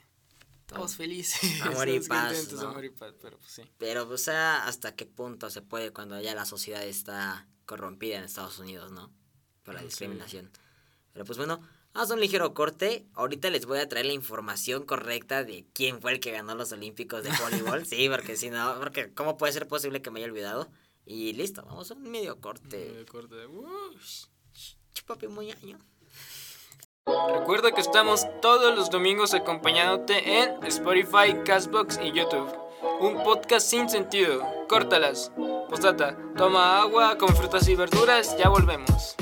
Todos 0.68 0.96
felices. 0.96 1.62
Amor 1.62 1.90
y 1.90 2.00
paz, 2.00 2.52
¿no? 2.54 2.70
amor 2.70 2.86
y 2.86 2.90
paz, 2.90 3.14
pero 3.22 3.38
pues 3.38 3.52
sí. 3.52 3.64
Pero, 3.78 4.08
o 4.10 4.18
sea, 4.18 4.66
hasta 4.68 4.96
qué 4.96 5.06
punto 5.06 5.50
se 5.52 5.62
puede 5.62 5.92
cuando 5.94 6.20
ya 6.22 6.34
la 6.34 6.46
sociedad 6.46 6.84
está 6.84 7.48
corrompida 7.68 8.18
en 8.18 8.24
Estados 8.24 8.58
Unidos, 8.58 8.92
¿no? 8.92 9.12
Por 9.64 9.76
la 9.76 9.82
Sí. 9.82 9.88
discriminación. 9.88 10.50
Pero 11.14 11.24
pues 11.26 11.38
bueno, 11.38 11.60
a 11.96 12.14
un 12.14 12.20
ligero 12.20 12.54
corte. 12.54 13.06
Ahorita 13.14 13.50
les 13.50 13.66
voy 13.66 13.80
a 13.80 13.88
traer 13.88 14.06
la 14.06 14.14
información 14.14 14.84
correcta 14.86 15.44
de 15.44 15.66
quién 15.74 16.02
fue 16.02 16.12
el 16.12 16.20
que 16.20 16.32
ganó 16.32 16.54
los 16.54 16.72
Olímpicos 16.72 17.24
de 17.24 17.32
voleibol. 17.42 17.86
sí, 17.86 18.10
porque 18.10 18.36
si 18.36 18.50
no, 18.50 18.76
porque 18.80 19.14
¿cómo 19.14 19.38
puede 19.38 19.54
ser 19.54 19.68
posible 19.68 20.02
que 20.02 20.12
me 20.12 20.20
haya 20.20 20.28
olvidado? 20.28 20.70
Y 21.06 21.34
listo, 21.34 21.64
vamos 21.64 21.92
a 21.92 21.94
un 21.94 22.10
medio 22.12 22.40
corte. 22.42 22.92
Me 22.96 23.02
acuerdo 23.02 23.38
de, 23.38 23.48
"Uh, 23.48 23.96
Chupapi. 24.94 25.28
Recuerda 27.34 27.72
que 27.72 27.82
estamos 27.82 28.26
todos 28.42 28.76
los 28.76 28.90
domingos 28.90 29.34
acompañándote 29.34 30.42
en 30.42 30.64
Spotify, 30.66 31.36
Castbox 31.46 32.00
y 32.04 32.12
YouTube. 32.12 32.52
Un 33.00 33.24
podcast 33.24 33.68
sin 33.68 33.90
sentido. 33.90 34.42
Córtalas. 34.68 35.32
Postdata. 35.70 36.18
Toma 36.36 36.82
agua, 36.82 37.18
come 37.18 37.36
frutas 37.36 37.68
y 37.68 37.76
verduras. 37.76 38.36
Ya 38.38 38.50
volvemos. 38.50 39.16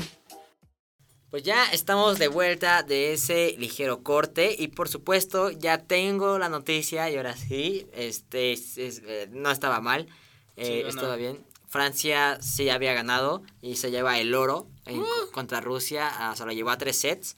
Pues 1.34 1.42
ya 1.42 1.64
estamos 1.72 2.20
de 2.20 2.28
vuelta 2.28 2.84
de 2.84 3.12
ese 3.12 3.56
ligero 3.58 4.04
corte 4.04 4.54
y 4.56 4.68
por 4.68 4.88
supuesto 4.88 5.50
ya 5.50 5.78
tengo 5.78 6.38
la 6.38 6.48
noticia 6.48 7.10
y 7.10 7.16
ahora 7.16 7.36
sí, 7.36 7.88
este 7.92 8.52
es- 8.52 8.78
es, 8.78 9.02
eh, 9.04 9.26
no 9.32 9.50
estaba 9.50 9.80
mal, 9.80 10.06
eh, 10.54 10.82
Sí, 10.84 10.88
estaba 10.88 11.16
bien. 11.16 11.44
Francia 11.66 12.38
sí 12.40 12.68
había 12.68 12.92
ganado 12.94 13.42
y 13.60 13.74
se 13.74 13.90
lleva 13.90 14.20
el 14.20 14.32
oro 14.32 14.68
en- 14.86 15.00
Uh. 15.00 15.06
contra 15.32 15.60
Rusia, 15.60 16.08
ah, 16.08 16.36
se 16.36 16.46
lo 16.46 16.52
llevó 16.52 16.70
a 16.70 16.78
tres 16.78 17.00
sets 17.00 17.36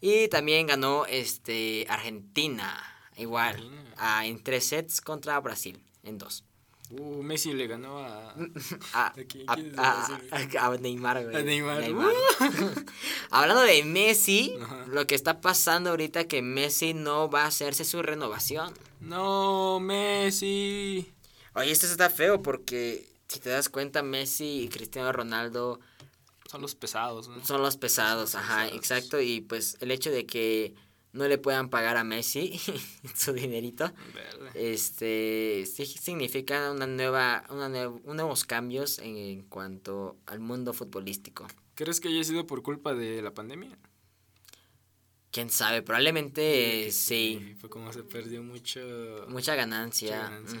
y 0.00 0.28
también 0.28 0.66
ganó 0.66 1.04
este 1.04 1.84
Argentina 1.90 2.82
igual 3.18 3.56
Argentina. 3.56 3.94
ah, 3.98 4.24
en 4.26 4.42
tres 4.42 4.68
sets 4.68 5.02
contra 5.02 5.38
Brasil 5.40 5.84
en 6.02 6.16
dos. 6.16 6.44
Uh, 6.90 7.22
Messi 7.22 7.52
le 7.54 7.66
ganó 7.66 7.98
a... 7.98 8.34
A, 8.92 9.06
¿A 9.08 9.12
quién 9.24 9.48
a- 9.78 10.76
Neymar, 10.80 11.24
güey. 11.24 11.36
A 11.36 11.42
Neymar. 11.42 11.82
Hablando 13.30 13.62
de 13.62 13.82
Messi, 13.84 14.54
Ajá. 14.60 14.84
lo 14.86 15.06
que 15.06 15.14
está 15.14 15.40
pasando 15.40 15.90
ahorita 15.90 16.24
que 16.28 16.42
Messi 16.42 16.94
no 16.94 17.30
va 17.30 17.44
a 17.44 17.46
hacerse 17.46 17.84
su 17.84 18.02
renovación. 18.02 18.72
No, 19.00 19.80
Messi. 19.80 21.10
Oye, 21.54 21.70
esto 21.70 21.86
está 21.86 22.10
feo 22.10 22.42
porque 22.42 23.08
si 23.28 23.40
te 23.40 23.48
das 23.50 23.68
cuenta, 23.68 24.02
Messi 24.02 24.62
y 24.64 24.68
Cristiano 24.68 25.10
Ronaldo 25.12 25.80
Son 26.50 26.60
los 26.60 26.74
pesados, 26.74 27.28
¿no? 27.28 27.44
son 27.44 27.62
los 27.62 27.76
pesados, 27.76 28.30
Son 28.30 28.40
los 28.42 28.50
ajá, 28.50 28.62
pesados. 28.64 28.78
exacto. 28.78 29.20
Y 29.20 29.40
pues 29.40 29.76
el 29.80 29.90
hecho 29.90 30.10
de 30.10 30.26
que 30.26 30.74
no 31.14 31.26
le 31.26 31.38
puedan 31.38 31.70
pagar 31.70 31.96
a 31.96 32.04
Messi 32.04 32.60
su 33.14 33.32
dinerito, 33.32 33.90
Verde. 34.14 34.50
este 34.74 35.64
sí 35.66 35.86
significa 35.86 36.70
una 36.70 36.86
nueva, 36.86 37.44
una 37.50 37.68
nue- 37.68 38.02
nuevos 38.04 38.44
cambios 38.44 38.98
en, 38.98 39.16
en 39.16 39.42
cuanto 39.44 40.16
al 40.26 40.40
mundo 40.40 40.72
futbolístico. 40.74 41.46
¿Crees 41.74 42.00
que 42.00 42.08
haya 42.08 42.22
sido 42.22 42.46
por 42.46 42.62
culpa 42.62 42.94
de 42.94 43.22
la 43.22 43.32
pandemia? 43.32 43.78
Quién 45.34 45.50
sabe, 45.50 45.82
probablemente 45.82 46.86
eh, 46.86 46.92
sí. 46.92 47.40
Sí, 47.42 47.54
fue 47.60 47.68
como 47.68 47.92
se 47.92 48.04
perdió 48.04 48.40
mucho... 48.40 48.78
Mucha 49.26 49.56
ganancia. 49.56 50.30
Mucha 50.40 50.60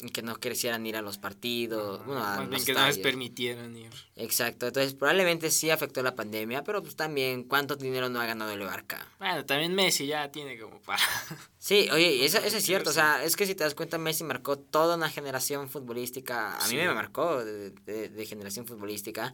Y 0.00 0.10
que 0.10 0.22
no 0.22 0.34
quisieran 0.34 0.84
ir 0.86 0.96
a 0.96 1.02
los 1.02 1.18
partidos. 1.18 2.04
Bueno, 2.04 2.24
a 2.24 2.38
Más 2.38 2.38
bien 2.40 2.50
los 2.50 2.64
que 2.64 2.72
no 2.72 2.84
les 2.84 2.98
permitieran 2.98 3.76
ir. 3.76 3.92
Exacto. 4.16 4.66
Entonces, 4.66 4.94
probablemente 4.94 5.52
sí 5.52 5.70
afectó 5.70 6.02
la 6.02 6.16
pandemia, 6.16 6.64
pero 6.64 6.82
pues 6.82 6.96
también, 6.96 7.44
¿cuánto 7.44 7.76
dinero 7.76 8.08
no 8.08 8.20
ha 8.20 8.26
ganado 8.26 8.50
el 8.50 8.58
Barca? 8.58 9.06
Bueno, 9.20 9.44
también 9.46 9.72
Messi 9.76 10.08
ya 10.08 10.32
tiene 10.32 10.58
como 10.58 10.80
para... 10.80 10.98
Sí, 11.60 11.88
oye, 11.92 12.24
eso, 12.24 12.38
eso 12.38 12.56
es 12.56 12.64
cierto. 12.64 12.90
O 12.90 12.92
sea, 12.92 13.22
es 13.22 13.36
que 13.36 13.46
si 13.46 13.54
te 13.54 13.62
das 13.62 13.76
cuenta, 13.76 13.98
Messi 13.98 14.24
marcó 14.24 14.58
toda 14.58 14.96
una 14.96 15.10
generación 15.10 15.68
futbolística. 15.68 16.56
A 16.58 16.66
mí 16.66 16.74
me 16.74 16.92
marcó 16.92 17.44
de, 17.44 17.70
de- 17.70 18.08
de 18.08 18.26
generación 18.26 18.66
futbolística. 18.66 19.32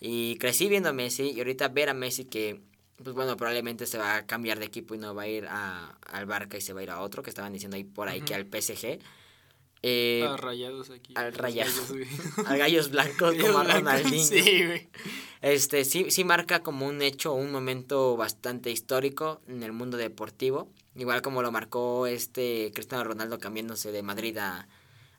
Y 0.00 0.36
crecí 0.36 0.68
viendo 0.68 0.88
a 0.88 0.92
Messi. 0.94 1.32
Y 1.32 1.38
ahorita 1.38 1.68
ver 1.68 1.90
a 1.90 1.94
Messi 1.94 2.24
que, 2.24 2.60
pues 3.02 3.14
bueno, 3.14 3.36
probablemente 3.36 3.86
se 3.86 3.98
va 3.98 4.16
a 4.16 4.26
cambiar 4.26 4.58
de 4.58 4.66
equipo 4.66 4.94
y 4.94 4.98
no 4.98 5.14
va 5.14 5.22
a 5.22 5.28
ir 5.28 5.46
a, 5.48 5.98
al 6.06 6.26
Barca 6.26 6.56
y 6.56 6.60
se 6.60 6.72
va 6.72 6.80
a 6.80 6.82
ir 6.82 6.90
a 6.90 7.00
otro, 7.00 7.22
que 7.22 7.30
estaban 7.30 7.52
diciendo 7.52 7.76
ahí 7.76 7.84
por 7.84 8.08
ahí 8.08 8.20
que 8.20 8.34
al 8.34 8.46
PSG. 8.46 8.98
Eh, 9.84 10.24
a 10.28 10.36
rayados 10.36 10.90
aquí. 10.90 11.12
al 11.16 11.26
los 11.26 11.36
Rayado. 11.36 11.70
gallos, 11.70 11.90
güey. 11.90 12.06
a 12.46 12.56
gallos 12.56 12.90
blancos 12.90 13.34
como 13.34 13.58
a 13.58 13.64
Ronaldinho. 13.64 14.24
Sí, 14.24 14.64
güey. 14.64 14.88
Este, 15.40 15.84
sí, 15.84 16.06
sí 16.10 16.22
marca 16.22 16.62
como 16.62 16.86
un 16.86 17.02
hecho, 17.02 17.32
un 17.32 17.50
momento 17.50 18.16
bastante 18.16 18.70
histórico 18.70 19.40
en 19.48 19.64
el 19.64 19.72
mundo 19.72 19.96
deportivo. 19.96 20.68
Igual 20.94 21.20
como 21.20 21.42
lo 21.42 21.50
marcó 21.50 22.06
este 22.06 22.70
Cristiano 22.72 23.02
Ronaldo 23.02 23.40
cambiándose 23.40 23.90
de 23.90 24.02
Madrid 24.02 24.38
a, 24.38 24.68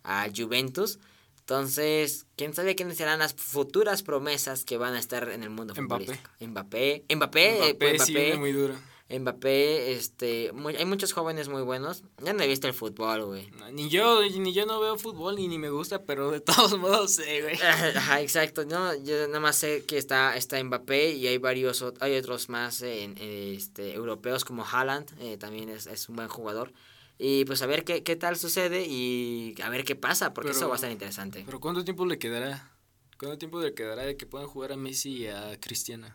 a 0.04 0.28
Juventus. 0.34 1.00
Entonces, 1.44 2.26
quién 2.38 2.54
sabe 2.54 2.74
quiénes 2.76 2.96
serán 2.98 3.20
las 3.20 3.34
futuras 3.34 4.02
promesas 4.02 4.64
que 4.64 4.78
van 4.78 4.94
a 4.94 5.00
estar 5.00 5.28
en 5.30 5.44
el 5.44 5.50
mundo 5.50 5.74
Mbappé. 5.74 6.06
futbolístico. 6.06 6.30
Mbappé. 6.40 7.04
Mbappé, 7.14 7.76
pues, 7.78 7.94
Mbappé 7.96 8.00
sí 8.00 8.14
viene 8.16 8.38
muy 8.38 8.54
duro. 8.54 8.76
Mbappé, 9.10 9.92
este, 9.92 10.52
muy- 10.54 10.78
hay 10.78 10.86
muchos 10.86 11.12
jóvenes 11.12 11.50
muy 11.50 11.62
buenos. 11.62 12.04
Ya 12.24 12.32
no 12.32 12.42
he 12.42 12.48
visto 12.48 12.68
el 12.68 12.74
fútbol, 12.74 13.26
güey. 13.26 13.52
No, 13.60 13.70
Ni 13.72 13.90
yo, 13.90 14.22
ni 14.24 14.54
yo 14.54 14.66
no 14.66 14.80
veo 14.80 14.98
fútbol, 14.98 15.36
ni, 15.36 15.50
ni 15.50 15.58
me 15.60 15.70
gusta, 15.70 16.02
pero 16.04 16.32
de 16.32 16.40
todos 16.72 16.80
modos 16.80 17.12
sé, 17.16 17.42
güey. 17.42 17.56
Ajá, 17.96 18.22
exacto. 18.22 18.64
No, 18.66 18.96
yo 19.04 19.28
nada 19.28 19.42
más 19.42 19.58
sé 19.58 19.84
que 19.86 19.98
está, 19.98 20.38
está 20.38 20.64
Mbappé 20.64 21.12
y 21.12 21.28
hay 21.28 21.38
varios, 21.40 21.84
hay 22.00 22.16
otros 22.16 22.48
más 22.48 22.82
en, 22.82 23.16
este, 23.20 23.94
europeos 23.94 24.46
como 24.46 24.64
Haaland, 24.66 25.12
eh, 25.20 25.36
también 25.38 25.68
es, 25.68 25.88
es 25.88 26.08
un 26.08 26.16
buen 26.16 26.30
jugador. 26.30 26.72
Y 27.26 27.46
pues 27.46 27.62
a 27.62 27.68
ver 27.68 27.86
qué, 27.86 28.04
qué 28.04 28.18
tal 28.18 28.36
sucede 28.36 28.86
y 28.86 29.56
a 29.64 29.70
ver 29.70 29.86
qué 29.86 29.96
pasa, 29.96 30.34
porque 30.34 30.52
eso 30.52 30.68
va 30.68 30.74
a 30.74 30.76
estar 30.76 30.92
interesante. 30.92 31.44
Pero 31.46 31.62
¿cuánto 31.62 31.86
tiempo 31.86 32.06
le 32.06 32.20
quedará? 32.20 32.70
¿Cuánto 33.18 33.38
tiempo 33.38 33.62
le 33.62 33.74
quedará 33.74 34.04
de 34.04 34.18
que 34.18 34.26
puedan 34.26 34.46
jugar 34.50 34.74
a 34.74 34.76
Messi 34.76 35.20
y 35.20 35.28
a 35.28 35.58
Cristiano? 35.62 36.14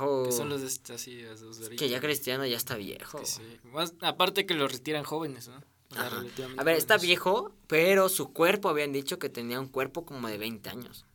Oh, 0.00 0.24
Que 0.26 0.32
son 0.32 0.48
los 0.48 0.60
de 0.62 0.66
este- 0.66 0.94
así, 0.94 1.22
los 1.22 1.60
de 1.60 1.76
que 1.76 1.88
ya 1.88 2.00
Cristiano 2.00 2.44
ya 2.44 2.56
está 2.56 2.74
viejo. 2.74 3.20
Que 3.20 3.26
sí. 3.26 3.42
Más, 3.72 3.94
aparte 4.00 4.44
que 4.44 4.54
lo 4.54 4.66
retiran 4.66 5.04
jóvenes, 5.04 5.46
¿no? 5.46 5.62
A 5.96 6.64
ver, 6.64 6.76
está 6.76 6.98
viejo, 6.98 7.52
pero 7.68 8.08
su 8.08 8.32
cuerpo 8.32 8.68
habían 8.68 8.92
dicho 8.92 9.20
que 9.20 9.28
tenía 9.28 9.60
un 9.60 9.68
cuerpo 9.68 10.04
como 10.04 10.26
de 10.26 10.36
20 10.36 10.68
años. 10.68 11.06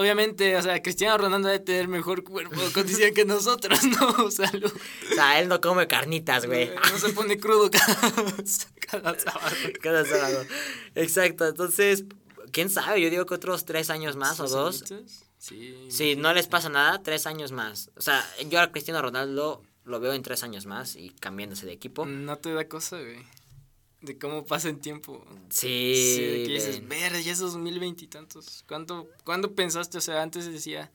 Obviamente, 0.00 0.56
o 0.56 0.62
sea, 0.62 0.80
Cristiano 0.82 1.18
Ronaldo 1.18 1.48
debe 1.48 1.60
tener 1.60 1.88
mejor 1.88 2.24
cuerpo 2.24 2.56
condición 2.74 3.12
que 3.14 3.24
nosotros, 3.24 3.78
¿no? 3.84 4.24
O 4.24 4.30
sea, 4.30 4.50
lo- 4.52 4.68
O 4.68 5.14
sea, 5.14 5.38
él 5.40 5.48
no 5.48 5.60
come 5.60 5.86
carnitas, 5.86 6.46
güey. 6.46 6.70
no 6.92 6.98
se 6.98 7.10
pone 7.10 7.38
crudo 7.38 7.70
cada, 7.70 8.00
cada 8.90 9.18
sábado. 9.18 9.56
Cada 9.82 10.04
sábado. 10.04 10.44
Exacto, 10.94 11.46
entonces, 11.48 12.04
quién 12.52 12.70
sabe, 12.70 13.00
yo 13.00 13.10
digo 13.10 13.26
que 13.26 13.34
otros 13.34 13.64
tres 13.64 13.90
años 13.90 14.16
más 14.16 14.40
o 14.40 14.44
¿Sus 14.44 14.52
dos. 14.52 14.82
añitos? 14.90 15.22
Sí. 15.38 15.74
Si 15.90 16.16
no 16.16 16.32
les 16.34 16.46
pasa 16.48 16.68
nada, 16.68 17.02
tres 17.02 17.26
años 17.26 17.50
más. 17.52 17.90
O 17.96 18.00
sea, 18.02 18.22
yo 18.48 18.60
a 18.60 18.70
Cristiano 18.72 19.00
Ronaldo 19.00 19.62
lo 19.84 19.98
veo 19.98 20.12
en 20.12 20.22
tres 20.22 20.42
años 20.42 20.66
más 20.66 20.96
y 20.96 21.10
cambiándose 21.10 21.64
de 21.66 21.72
equipo. 21.72 22.04
No 22.04 22.36
te 22.36 22.52
da 22.52 22.68
cosa, 22.68 22.98
güey. 22.98 23.24
De 24.02 24.16
cómo 24.18 24.44
pasa 24.46 24.68
el 24.70 24.78
tiempo. 24.78 25.24
Sí. 25.50 26.14
Sí, 26.16 26.22
de 26.22 26.44
que 26.46 26.52
dices, 26.54 26.88
ver, 26.88 27.20
ya 27.22 27.32
es 27.32 27.38
2020 27.38 28.04
y 28.04 28.08
tantos. 28.08 28.64
¿Cuándo, 28.66 29.08
¿Cuándo 29.24 29.54
pensaste? 29.54 29.98
O 29.98 30.00
sea, 30.00 30.22
antes 30.22 30.46
decía, 30.50 30.90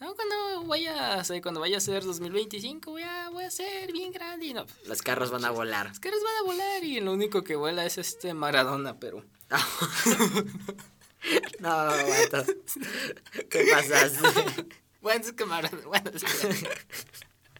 no, 0.00 0.14
cuando 0.14 0.66
vaya, 0.66 1.14
a 1.20 1.24
ser- 1.24 1.42
cuando 1.42 1.60
vaya 1.60 1.76
a 1.76 1.80
ser 1.80 2.02
2025, 2.04 2.90
voy 2.90 3.02
a, 3.02 3.28
voy 3.30 3.44
a 3.44 3.50
ser 3.50 3.92
bien 3.92 4.10
grande. 4.10 4.46
Y 4.46 4.54
no, 4.54 4.64
los 4.86 5.02
carros 5.02 5.30
van 5.30 5.44
a 5.44 5.50
volar. 5.50 5.88
los 5.88 6.00
caras 6.00 6.20
van 6.24 6.36
a 6.36 6.42
volar 6.52 6.84
y 6.84 7.00
lo 7.00 7.12
único 7.12 7.44
que 7.44 7.56
vuela 7.56 7.84
es 7.84 7.98
este 7.98 8.32
Maradona, 8.32 8.98
pero... 8.98 9.22
no, 11.60 11.68
vato. 12.30 12.44
¿Qué 13.50 13.66
pasaste? 13.70 14.66
Bueno, 15.02 15.24
es 15.24 15.32
que 15.32 15.44
Maradona... 15.44 15.86
Bueno, 15.86 16.10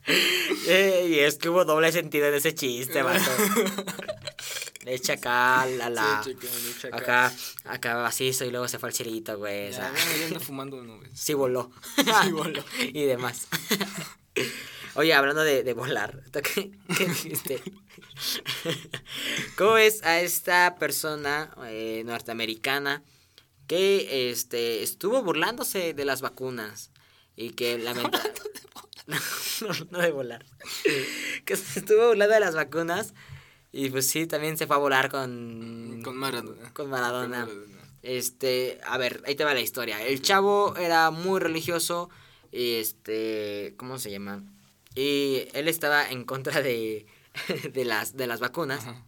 y 0.07 1.19
es 1.19 1.37
que 1.39 1.49
hubo 1.49 1.65
doble 1.65 1.91
sentido 1.93 2.27
en 2.27 2.35
ese 2.35 2.55
chiste, 2.55 3.03
vato. 3.03 3.21
Acá 5.13 5.63
a 5.63 5.91
la... 5.91 6.23
Sí, 6.23 6.37
echa 6.79 6.89
acá. 6.97 7.33
acá, 7.65 7.97
macizo 7.97 8.45
y 8.45 8.51
luego 8.51 8.69
se 8.69 8.79
fue 8.79 8.91
al 8.91 8.95
cielito, 8.95 9.37
güey. 9.37 9.73
Ya, 9.73 9.93
ya 9.93 10.27
anda 10.27 10.39
fumando 10.39 10.81
nubes. 10.83 11.11
sí 11.15 11.35
voló. 11.35 11.73
Sí 12.23 12.31
voló. 12.31 12.65
y 12.81 13.03
demás. 13.03 13.49
Oye, 14.95 15.13
hablando 15.13 15.43
de, 15.43 15.65
de 15.65 15.73
volar, 15.73 16.23
¿qué, 16.33 16.71
qué 16.97 17.07
dijiste? 17.07 17.63
¿Cómo 19.59 19.73
ves 19.73 20.05
a 20.05 20.21
esta 20.21 20.77
persona 20.79 21.53
eh, 21.67 22.03
norteamericana 22.07 23.03
que 23.67 24.31
este 24.31 24.85
estuvo 24.85 25.23
burlándose 25.23 25.95
de 25.95 26.05
las 26.05 26.21
vacunas 26.21 26.93
y 27.35 27.51
que 27.51 27.77
lamentablemente 27.79 28.61
no, 29.61 29.69
no, 29.69 29.87
no 29.91 29.99
de 29.99 30.11
volar. 30.11 30.45
que 31.45 31.57
se 31.57 31.81
estuvo 31.81 32.09
burlando 32.09 32.35
de 32.35 32.41
las 32.41 32.55
vacunas 32.55 33.15
y 33.73 33.91
pues 33.91 34.09
sí, 34.09 34.27
también 34.27 34.57
se 34.57 34.67
fue 34.67 34.77
a 34.77 34.79
volar 34.79 35.11
con 35.11 36.01
Con 36.03 36.17
Maradona. 36.17 36.73
con 36.73 36.89
Maradona. 36.91 37.45
Con 37.45 37.55
Maradona. 37.57 37.77
Este, 38.03 38.79
a 38.87 38.99
ver, 38.99 39.23
ahí 39.27 39.35
te 39.35 39.45
va 39.45 39.53
la 39.55 39.61
historia. 39.61 40.01
El 40.05 40.23
chavo 40.23 40.77
era 40.77 41.11
muy 41.11 41.41
religioso, 41.41 42.09
y 42.53 42.75
este, 42.75 43.75
¿cómo 43.77 43.99
se 43.99 44.11
llama? 44.13 44.45
Y 44.95 45.49
él 45.55 45.67
estaba 45.69 46.09
en 46.09 46.25
contra 46.25 46.63
de, 46.63 47.07
de 47.73 47.85
las, 47.85 48.17
de 48.17 48.27
las 48.29 48.39
vacunas 48.41 48.85
Ajá. 48.87 49.05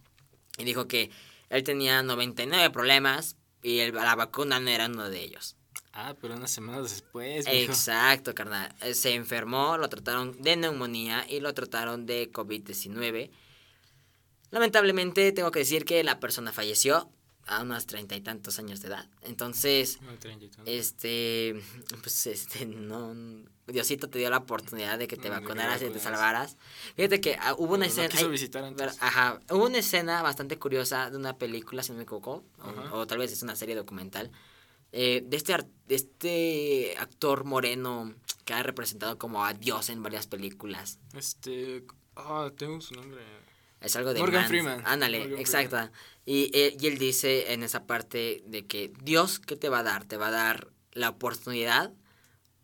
y 0.57 0.65
dijo 0.65 0.87
que 0.87 1.09
él 1.49 1.63
tenía 1.63 2.03
99 2.03 2.69
problemas 2.71 3.37
y 3.63 3.79
el- 3.79 3.95
la 3.95 4.15
vacuna 4.15 4.59
no 4.59 4.69
era 4.69 4.87
uno 4.87 5.09
de 5.09 5.21
ellos. 5.23 5.55
Ah, 6.01 6.15
pero 6.21 6.35
unas 6.35 6.49
semanas 6.51 6.83
después, 6.83 7.45
mijo. 7.45 7.71
Exacto, 7.73 8.33
carnal. 8.33 8.73
Eh, 8.81 8.93
Se 8.93 9.13
enfermó, 9.13 9.77
lo 9.77 9.89
trataron 9.89 10.41
de 10.41 10.55
neumonía 10.55 11.25
y 11.29 11.41
lo 11.41 11.53
trataron 11.53 12.05
de 12.05 12.31
COVID-19. 12.31 13.29
Lamentablemente 14.51 15.31
tengo 15.31 15.51
que 15.51 15.59
decir 15.59 15.85
que 15.85 16.03
la 16.03 16.19
persona 16.19 16.51
falleció 16.51 17.09
a 17.45 17.61
unos 17.63 17.85
treinta 17.87 18.15
y 18.15 18.21
tantos 18.21 18.59
años 18.59 18.81
de 18.81 18.87
edad. 18.89 19.07
Entonces, 19.23 19.99
No, 20.01 20.11
este, 20.65 21.59
pues 22.01 22.27
este, 22.27 22.65
no, 22.65 23.13
Diosito 23.67 24.09
te 24.09 24.19
dio 24.19 24.29
la 24.29 24.37
oportunidad 24.37 24.97
de 24.99 25.07
que 25.07 25.15
te 25.17 25.23
que 25.23 25.29
vacunaras 25.29 25.81
y 25.81 25.89
te 25.89 25.99
salvaras. 25.99 26.57
Fíjate 26.95 27.19
que 27.21 27.35
ah, 27.41 27.55
hubo 27.57 27.73
una 27.75 27.85
Pero 27.87 27.95
no 27.97 28.03
escena, 28.03 28.07
quiso 28.09 28.57
hay- 28.57 28.73
ver, 28.73 28.89
ajá, 28.99 29.39
hubo 29.51 29.65
una 29.65 29.79
escena 29.79 30.21
bastante 30.21 30.57
curiosa 30.57 31.09
de 31.09 31.17
una 31.17 31.37
película, 31.37 31.83
si 31.83 31.91
no 31.91 31.97
me 31.97 32.03
equivoco, 32.03 32.43
o- 32.59 32.97
o, 32.99 33.07
tal 33.07 33.17
vez 33.17 33.31
es 33.31 33.41
una 33.43 33.55
serie 33.55 33.75
documental, 33.75 34.31
eh, 34.91 35.21
de 35.25 35.37
este, 35.37 35.55
de 35.87 35.95
este 35.95 36.95
actor 36.97 37.43
moreno 37.43 38.13
que 38.45 38.53
ha 38.53 38.63
representado 38.63 39.17
como 39.17 39.45
a 39.45 39.53
Dios 39.53 39.89
en 39.89 40.01
varias 40.01 40.27
películas. 40.27 40.99
Este. 41.13 41.85
Ah, 42.15 42.51
tengo 42.57 42.81
su 42.81 42.95
nombre. 42.95 43.21
Es 43.81 43.95
algo 43.95 44.13
de 44.13 44.19
Morgan. 44.19 44.47
Freeman. 44.47 44.81
Ándale, 44.85 45.39
exacta. 45.39 45.91
Y, 46.25 46.51
eh, 46.53 46.75
y 46.79 46.87
él 46.87 46.97
dice 46.97 47.53
en 47.53 47.63
esa 47.63 47.85
parte 47.85 48.43
de 48.45 48.65
que 48.65 48.91
Dios, 49.01 49.39
¿qué 49.39 49.55
te 49.55 49.69
va 49.69 49.79
a 49.79 49.83
dar? 49.83 50.05
¿Te 50.05 50.17
va 50.17 50.27
a 50.27 50.31
dar 50.31 50.67
la 50.91 51.09
oportunidad 51.09 51.93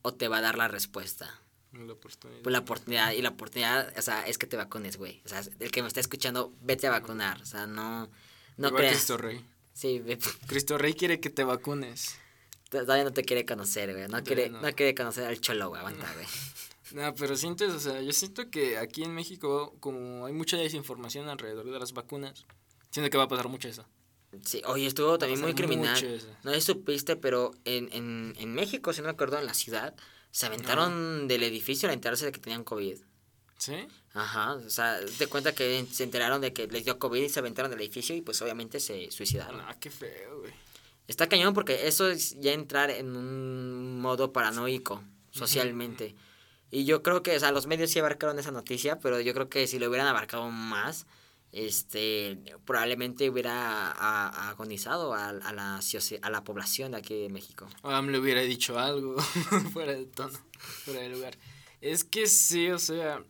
o 0.01 0.13
te 0.13 0.27
va 0.27 0.38
a 0.38 0.41
dar 0.41 0.57
la 0.57 0.67
respuesta? 0.67 1.39
La 1.71 1.93
oportunidad. 1.93 2.41
Pues 2.41 2.53
la 2.53 2.59
oportunidad, 2.59 3.11
y 3.11 3.21
la 3.21 3.29
oportunidad, 3.29 3.93
o 3.97 4.01
sea, 4.01 4.25
es 4.27 4.38
que 4.38 4.47
te 4.47 4.57
vacunes, 4.57 4.97
güey. 4.97 5.21
O 5.25 5.29
sea, 5.29 5.41
el 5.59 5.71
que 5.71 5.81
me 5.81 5.88
está 5.88 5.99
escuchando, 5.99 6.53
vete 6.61 6.88
a 6.88 6.91
vacunar. 6.91 7.41
O 7.41 7.45
sea, 7.45 7.67
no, 7.67 8.09
no 8.57 8.67
Igual 8.67 8.81
creas. 8.81 8.93
Cristo 8.95 9.17
Rey. 9.17 9.45
Sí, 9.75 10.01
Cristo 10.47 10.77
Rey 10.77 10.93
quiere 10.93 11.19
que 11.19 11.29
te 11.29 11.43
vacunes. 11.43 12.15
todavía 12.69 13.03
no 13.03 13.11
te 13.13 13.23
quiere 13.23 13.45
conocer, 13.45 13.93
güey. 13.93 14.07
No 14.07 14.23
quiere, 14.23 14.49
no. 14.49 14.61
no 14.61 14.73
quiere 14.73 14.95
conocer 14.95 15.25
al 15.25 15.39
cholo, 15.41 15.69
güey. 15.69 15.79
Aguanta, 15.79 16.11
güey. 16.13 16.25
No, 16.91 17.13
pero 17.15 17.35
sientes, 17.35 17.71
o 17.71 17.79
sea, 17.79 17.99
yo 17.99 18.13
siento 18.13 18.51
que 18.51 18.77
aquí 18.77 19.03
en 19.03 19.13
México, 19.13 19.75
como 19.79 20.27
hay 20.27 20.33
mucha 20.33 20.55
desinformación 20.55 21.27
alrededor 21.27 21.69
de 21.69 21.79
las 21.79 21.93
vacunas, 21.93 22.45
siento 22.91 23.09
que 23.09 23.17
va 23.17 23.23
a 23.23 23.27
pasar 23.27 23.49
mucho 23.49 23.67
eso. 23.67 23.85
Sí, 24.43 24.61
oye, 24.65 24.85
estuvo 24.85 25.17
también 25.17 25.41
muy 25.41 25.55
criminal. 25.55 26.01
eso. 26.01 26.27
No 26.43 26.53
sé 26.53 26.61
supiste, 26.61 27.15
pero 27.15 27.51
en, 27.65 27.89
en, 27.91 28.35
en 28.38 28.53
México, 28.53 28.93
si 28.93 29.01
no 29.01 29.05
me 29.05 29.11
acuerdo, 29.11 29.39
en 29.39 29.47
la 29.47 29.55
ciudad, 29.55 29.95
se 30.29 30.45
aventaron 30.45 31.27
del 31.27 31.41
edificio 31.41 31.89
al 31.89 31.95
enterarse 31.95 32.25
de 32.25 32.31
que 32.31 32.39
tenían 32.39 32.63
COVID. 32.63 32.97
¿Sí? 33.57 33.88
Ajá, 34.15 34.54
o 34.54 34.69
sea, 34.69 34.97
te 35.17 35.28
cuenta 35.28 35.54
que 35.54 35.86
se 35.91 36.04
enteraron 36.04 36.39
de 36.41 36.54
que 36.54 36.67
les 36.67 36.86
dio 36.86 36.97
COVID 36.97 37.21
y 37.21 37.30
se 37.30 37.39
aventaron 37.39 37.69
del 37.69 37.82
edificio 37.82 38.15
y 38.15 38.21
pues 38.21 38.41
obviamente 38.41 38.80
se 38.80 39.12
suicidaron. 39.12 39.60
Ah, 39.62 39.75
qué 39.80 39.91
feo, 39.91 40.39
güey. 40.39 40.54
Está 41.08 41.28
cañón 41.30 41.54
porque 41.54 41.88
eso 41.88 42.10
es 42.10 42.39
ya 42.39 42.54
entrar 42.54 42.89
en 42.89 43.15
un 43.15 43.99
modo 44.01 44.32
paranoico 44.34 45.04
socialmente. 45.32 46.15
Y 46.71 46.86
yo 46.86 47.04
creo 47.04 47.21
que, 47.23 47.36
o 47.36 47.39
sea, 47.39 47.51
los 47.51 47.67
medios 47.67 47.91
sí 47.91 47.99
abarcaron 47.99 48.39
esa 48.39 48.51
noticia, 48.51 48.99
pero 48.99 49.19
yo 49.21 49.34
creo 49.34 49.49
que 49.49 49.67
si 49.67 49.78
lo 49.80 49.88
hubieran 49.89 50.08
abarcado 50.08 50.49
más, 50.49 51.06
este, 51.51 52.38
probablemente 52.65 53.30
hubiera 53.30 53.91
a- 53.91 54.28
a- 54.30 54.49
agonizado 54.49 55.13
a, 55.13 55.30
a 55.30 55.54
la, 55.54 55.80
a 56.21 56.30
la 56.30 56.43
población 56.43 56.91
de 56.91 56.97
aquí 56.97 57.21
de 57.21 57.30
México. 57.30 57.67
O 57.82 58.01
me 58.01 58.12
le 58.12 58.19
hubiera 58.19 58.41
dicho 58.41 58.80
algo 58.80 59.17
fuera 59.73 59.93
de 59.93 60.06
tono, 60.06 60.38
fuera 60.58 61.01
de 61.01 61.10
lugar. 61.10 61.38
Es 61.82 62.04
que 62.04 62.28
sí, 62.28 62.69
o 62.71 62.80
sea, 62.80 63.23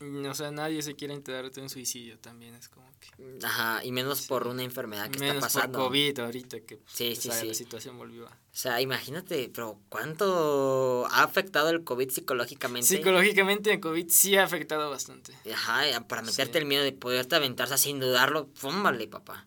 o 0.00 0.34
sea, 0.34 0.50
nadie 0.50 0.82
se 0.82 0.94
quiere 0.94 1.12
enterar 1.12 1.50
de 1.50 1.60
un 1.60 1.68
suicidio 1.68 2.18
también, 2.18 2.54
es 2.54 2.68
como 2.68 2.90
que... 3.00 3.38
Ajá, 3.44 3.84
y 3.84 3.92
menos 3.92 4.26
por 4.26 4.46
una 4.46 4.62
enfermedad 4.62 5.10
que 5.10 5.18
Menos 5.18 5.36
está 5.36 5.46
pasando. 5.48 5.78
por 5.78 5.88
COVID 5.88 6.18
ahorita 6.20 6.60
que 6.60 6.78
pues, 6.78 6.92
Sí, 6.92 7.12
o 7.12 7.20
sea, 7.20 7.44
la 7.44 7.54
situación 7.54 7.98
volvió 7.98 8.26
a... 8.26 8.30
O 8.30 8.56
sea, 8.56 8.80
imagínate, 8.80 9.50
pero 9.52 9.78
¿cuánto 9.90 11.06
ha 11.10 11.22
afectado 11.22 11.68
el 11.68 11.84
COVID 11.84 12.10
psicológicamente? 12.10 12.88
Psicológicamente 12.88 13.72
el 13.72 13.80
COVID 13.80 14.08
sí 14.08 14.36
ha 14.36 14.44
afectado 14.44 14.88
bastante. 14.88 15.34
Ajá, 15.52 15.82
para 16.08 16.22
meterte 16.22 16.58
el 16.58 16.64
miedo 16.64 16.82
de 16.82 16.92
poderte 16.92 17.36
aventar, 17.36 17.66
o 17.66 17.68
sea, 17.68 17.78
sin 17.78 18.00
dudarlo, 18.00 18.48
fúmbale, 18.54 19.06
papá. 19.06 19.46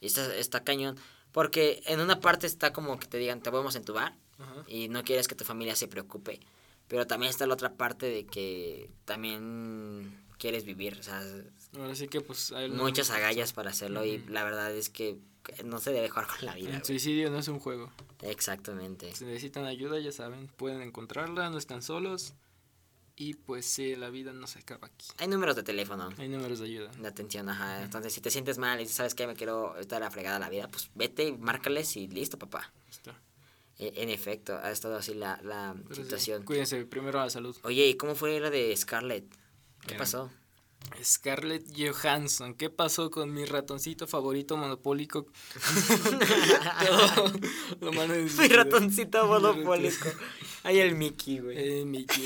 Y 0.00 0.06
está, 0.06 0.34
está 0.34 0.64
cañón. 0.64 0.98
Porque 1.32 1.82
en 1.86 2.00
una 2.00 2.20
parte 2.20 2.46
está 2.46 2.72
como 2.72 2.98
que 2.98 3.06
te 3.06 3.18
digan, 3.18 3.40
te 3.42 3.50
podemos 3.50 3.76
entubar 3.76 4.16
Ajá. 4.38 4.64
y 4.66 4.88
no 4.88 5.04
quieres 5.04 5.28
que 5.28 5.34
tu 5.34 5.44
familia 5.44 5.76
se 5.76 5.86
preocupe. 5.86 6.40
Pero 6.90 7.06
también 7.06 7.30
está 7.30 7.46
la 7.46 7.54
otra 7.54 7.74
parte 7.74 8.06
de 8.06 8.26
que 8.26 8.90
también 9.04 10.12
quieres 10.38 10.64
vivir, 10.64 10.98
o 10.98 11.02
sea, 11.04 11.22
Ahora 11.78 11.94
sí 11.94 12.08
que 12.08 12.20
pues... 12.20 12.50
hay 12.50 12.68
muchas 12.68 13.10
agallas 13.10 13.52
para 13.52 13.70
hacerlo 13.70 14.04
y 14.04 14.18
la 14.26 14.42
verdad 14.42 14.74
es 14.74 14.90
que 14.90 15.18
no 15.64 15.78
se 15.78 15.92
debe 15.92 16.08
jugar 16.08 16.26
con 16.26 16.44
la 16.44 16.54
vida. 16.56 16.76
El 16.76 16.84
suicidio 16.84 17.30
no 17.30 17.38
es 17.38 17.46
un 17.46 17.60
juego. 17.60 17.92
Exactamente. 18.22 19.14
Si 19.14 19.24
necesitan 19.24 19.66
ayuda, 19.66 20.00
ya 20.00 20.10
saben, 20.10 20.48
pueden 20.48 20.82
encontrarla, 20.82 21.48
no 21.48 21.58
están 21.58 21.80
solos. 21.80 22.34
Y 23.14 23.34
pues 23.34 23.66
sí, 23.66 23.94
la 23.94 24.10
vida 24.10 24.32
no 24.32 24.48
se 24.48 24.58
acaba 24.58 24.88
aquí. 24.88 25.06
Hay 25.18 25.28
números 25.28 25.54
de 25.54 25.62
teléfono. 25.62 26.08
Hay 26.18 26.28
números 26.28 26.58
de 26.58 26.64
ayuda. 26.64 26.90
de 26.90 27.06
atención, 27.06 27.48
ajá. 27.50 27.84
Entonces, 27.84 28.12
si 28.12 28.20
te 28.20 28.32
sientes 28.32 28.58
mal 28.58 28.80
y 28.80 28.82
dices, 28.82 28.96
¿sabes 28.96 29.14
qué? 29.14 29.28
Me 29.28 29.36
quiero 29.36 29.76
estar 29.78 30.00
la 30.00 30.10
fregada 30.10 30.40
la 30.40 30.48
vida, 30.48 30.66
pues 30.66 30.90
vete, 30.96 31.36
márcales 31.36 31.96
y 31.96 32.08
listo, 32.08 32.36
papá. 32.36 32.72
Está. 32.90 33.14
E- 33.80 33.92
En 34.02 34.10
efecto, 34.10 34.58
ha 34.62 34.70
estado 34.70 34.96
así 34.96 35.14
la, 35.14 35.40
la 35.42 35.74
sí, 35.90 36.02
situación. 36.02 36.44
cuídense, 36.44 36.84
primero 36.84 37.18
la 37.18 37.30
salud. 37.30 37.56
Oye, 37.62 37.86
¿y 37.88 37.94
cómo 37.96 38.14
fue 38.14 38.38
la 38.40 38.50
de 38.50 38.76
Scarlett? 38.76 39.24
¿Qué 39.80 39.88
Bien. 39.88 39.98
pasó? 39.98 40.30
Scarlett 41.02 41.66
Johansson, 41.76 42.54
¿qué 42.54 42.70
pasó 42.70 43.10
con 43.10 43.32
mi 43.32 43.44
ratoncito 43.44 44.06
favorito 44.06 44.56
monopólico? 44.56 45.26
Todo 47.80 47.92
lo 47.92 47.92
Mi 47.92 48.48
ratoncito 48.48 49.26
monopólico. 49.26 50.08
Ay, 50.62 50.78
el 50.80 50.94
Mickey, 50.96 51.38
güey. 51.38 51.80
Eh, 51.80 51.84
Mickey, 51.84 52.24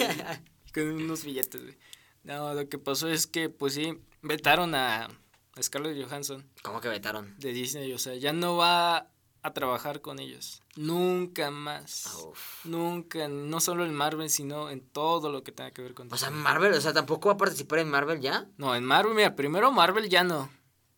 con 0.73 0.89
unos 0.91 1.25
billetes, 1.25 1.63
güey. 1.63 1.77
No, 2.23 2.55
lo 2.55 2.69
que 2.69 2.79
pasó 2.79 3.09
es 3.09 3.27
que, 3.27 3.49
pues 3.51 3.75
sí, 3.75 3.99
vetaron 4.23 4.75
a 4.75 5.09
a 5.57 5.63
Scarlett 5.63 6.05
Johansson 6.05 6.45
¿Cómo 6.63 6.81
que 6.81 6.89
vetaron? 6.89 7.33
de 7.39 7.53
Disney, 7.53 7.93
o 7.93 7.99
sea, 7.99 8.17
ya 8.17 8.33
no 8.33 8.57
va 8.57 9.09
a 9.45 9.53
trabajar 9.53 10.01
con 10.01 10.19
ellos. 10.19 10.63
Nunca 10.75 11.51
más. 11.51 12.07
Uf. 12.17 12.65
Nunca, 12.65 13.29
no 13.29 13.61
solo 13.61 13.85
en 13.85 13.95
Marvel, 13.95 14.31
sino 14.31 14.71
en 14.71 14.81
todo 14.81 15.31
lo 15.31 15.45
que 15.45 15.53
tenga 15.53 15.71
que 15.71 15.83
ver 15.83 15.95
con 15.95 16.13
O 16.13 16.17
sea. 16.17 16.31
Marvel, 16.31 16.73
o 16.73 16.81
sea, 16.81 16.93
tampoco 16.93 17.29
va 17.29 17.35
a 17.35 17.39
participar 17.39 17.79
en 17.81 17.91
Marvel 17.91 18.21
ya. 18.21 18.49
No, 18.57 18.75
en 18.75 18.85
Marvel, 18.85 19.15
mira, 19.15 19.37
primero 19.37 19.71
Marvel 19.71 20.09
ya 20.09 20.25
no. 20.25 20.51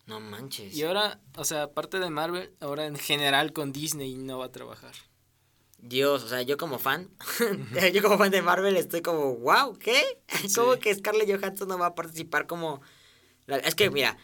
No 0.06 0.20
manches. 0.20 0.74
Y 0.76 0.84
ahora, 0.84 1.20
o 1.36 1.44
sea, 1.44 1.64
aparte 1.64 1.98
de 1.98 2.08
Marvel, 2.08 2.54
ahora 2.60 2.86
en 2.86 2.96
general 2.96 3.52
con 3.52 3.72
Disney 3.72 4.14
no 4.14 4.38
va 4.38 4.46
a 4.46 4.52
trabajar. 4.52 4.94
Dios, 5.78 6.22
o 6.22 6.28
sea, 6.28 6.42
yo 6.42 6.56
como 6.56 6.78
fan, 6.78 7.10
yo 7.92 8.02
como 8.02 8.16
fan 8.16 8.30
de 8.30 8.42
Marvel 8.42 8.76
estoy 8.76 9.02
como, 9.02 9.34
wow, 9.36 9.76
¿qué? 9.78 10.02
¿Cómo 10.54 10.74
Sí. 10.74 10.80
que 10.80 10.94
Scarlett 10.94 11.28
Johansson 11.36 11.68
no 11.68 11.78
va 11.78 11.86
a 11.86 11.94
participar 11.94 12.46
como... 12.46 12.80
Es 13.48 13.74
que, 13.74 13.90
mira, 13.90 14.16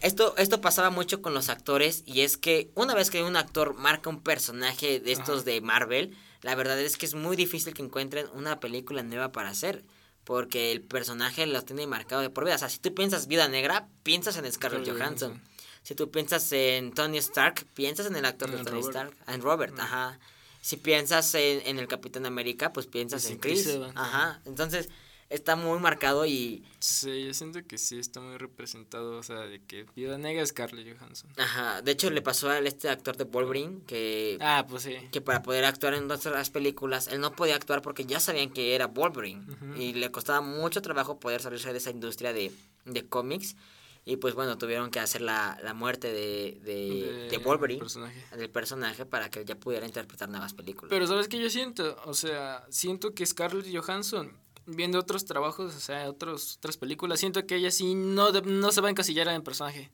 esto, 0.00 0.34
esto 0.36 0.60
pasaba 0.60 0.90
mucho 0.90 1.22
con 1.22 1.34
los 1.34 1.48
actores 1.48 2.02
y 2.06 2.20
es 2.20 2.36
que 2.36 2.70
una 2.74 2.94
vez 2.94 3.10
que 3.10 3.22
un 3.22 3.36
actor 3.36 3.74
marca 3.74 4.10
un 4.10 4.22
personaje 4.22 5.00
de 5.00 5.12
estos 5.12 5.40
Ajá. 5.40 5.44
de 5.44 5.60
Marvel, 5.60 6.16
la 6.42 6.54
verdad 6.54 6.78
es 6.78 6.96
que 6.96 7.06
es 7.06 7.14
muy 7.14 7.36
difícil 7.36 7.74
que 7.74 7.82
encuentren 7.82 8.26
una 8.34 8.60
película 8.60 9.02
nueva 9.02 9.32
para 9.32 9.50
hacer. 9.50 9.84
Porque 10.24 10.72
el 10.72 10.82
personaje 10.82 11.46
lo 11.46 11.62
tiene 11.62 11.86
marcado 11.86 12.20
de 12.20 12.28
por 12.28 12.44
vida. 12.44 12.56
O 12.56 12.58
sea, 12.58 12.68
si 12.68 12.78
tú 12.78 12.94
piensas 12.94 13.28
Vida 13.28 13.48
Negra, 13.48 13.88
piensas 14.02 14.36
en 14.36 14.52
Scarlett 14.52 14.86
Johansson. 14.86 15.40
Si 15.82 15.94
tú 15.94 16.10
piensas 16.10 16.52
en 16.52 16.92
Tony 16.92 17.16
Stark, 17.16 17.64
piensas 17.72 18.08
en 18.08 18.16
el 18.16 18.26
actor 18.26 18.50
de 18.50 18.58
Tony 18.58 18.82
Robert. 18.82 18.88
Stark. 18.88 19.16
En 19.26 19.40
Robert, 19.40 19.80
ajá. 19.80 20.18
Si 20.60 20.76
piensas 20.76 21.34
en, 21.34 21.62
en 21.66 21.78
el 21.78 21.88
Capitán 21.88 22.26
América, 22.26 22.74
pues 22.74 22.86
piensas 22.86 23.24
en 23.24 23.32
en 23.32 23.38
Chris 23.38 23.62
Chris. 23.62 23.74
Evans. 23.76 23.94
Ajá. 23.96 24.42
Entonces, 24.44 24.90
está 25.30 25.56
muy 25.56 25.78
marcado 25.78 26.26
y... 26.26 26.64
Sí, 26.78 27.26
yo 27.26 27.34
siento 27.34 27.66
que 27.66 27.78
sí 27.78 27.98
está 27.98 28.20
muy 28.20 28.36
representado, 28.38 29.18
o 29.18 29.22
sea, 29.22 29.40
de 29.40 29.60
que 29.62 29.84
Viuda 29.94 30.18
Negra 30.18 30.42
es 30.42 30.50
Scarlett 30.50 30.98
Johansson. 30.98 31.30
Ajá, 31.36 31.82
de 31.82 31.92
hecho 31.92 32.10
le 32.10 32.22
pasó 32.22 32.48
a 32.50 32.58
este 32.60 32.88
actor 32.88 33.16
de 33.16 33.24
Wolverine 33.24 33.82
que... 33.86 34.38
Ah, 34.40 34.64
pues 34.68 34.84
sí. 34.84 34.96
Que 35.12 35.20
para 35.20 35.42
poder 35.42 35.64
actuar 35.64 35.94
en 35.94 36.10
otras 36.10 36.50
películas, 36.50 37.08
él 37.08 37.20
no 37.20 37.32
podía 37.32 37.56
actuar 37.56 37.82
porque 37.82 38.04
ya 38.04 38.20
sabían 38.20 38.50
que 38.50 38.74
era 38.74 38.86
Wolverine. 38.86 39.44
Y 39.76 39.92
le 39.94 40.10
costaba 40.10 40.40
mucho 40.40 40.82
trabajo 40.82 41.18
poder 41.20 41.42
salirse 41.42 41.72
de 41.72 41.78
esa 41.78 41.90
industria 41.90 42.32
de, 42.32 42.52
de 42.84 43.06
cómics. 43.06 43.56
Y 44.04 44.16
pues 44.16 44.32
bueno, 44.32 44.56
tuvieron 44.56 44.90
que 44.90 45.00
hacer 45.00 45.20
la, 45.20 45.58
la 45.62 45.74
muerte 45.74 46.10
de, 46.10 46.58
de, 46.64 47.28
de 47.30 47.38
Wolverine, 47.38 47.80
personaje. 47.80 48.24
del 48.34 48.48
personaje, 48.48 49.04
para 49.04 49.28
que 49.28 49.44
ya 49.44 49.54
pudiera 49.54 49.84
interpretar 49.84 50.30
nuevas 50.30 50.54
películas. 50.54 50.88
Pero 50.88 51.06
¿sabes 51.06 51.28
qué 51.28 51.38
yo 51.38 51.50
siento? 51.50 52.00
O 52.06 52.14
sea, 52.14 52.64
siento 52.70 53.12
que 53.12 53.26
Scarlett 53.26 53.66
Johansson, 53.70 54.32
viendo 54.68 54.98
otros 54.98 55.24
trabajos, 55.24 55.74
o 55.74 55.80
sea, 55.80 56.08
otros, 56.08 56.56
otras 56.58 56.76
películas, 56.76 57.18
siento 57.20 57.46
que 57.46 57.56
ella 57.56 57.70
sí 57.70 57.94
no, 57.94 58.32
de- 58.32 58.42
no 58.42 58.70
se 58.72 58.80
va 58.80 58.88
a 58.88 58.90
encasillar 58.90 59.26
en 59.28 59.34
el 59.34 59.42
personaje. 59.42 59.90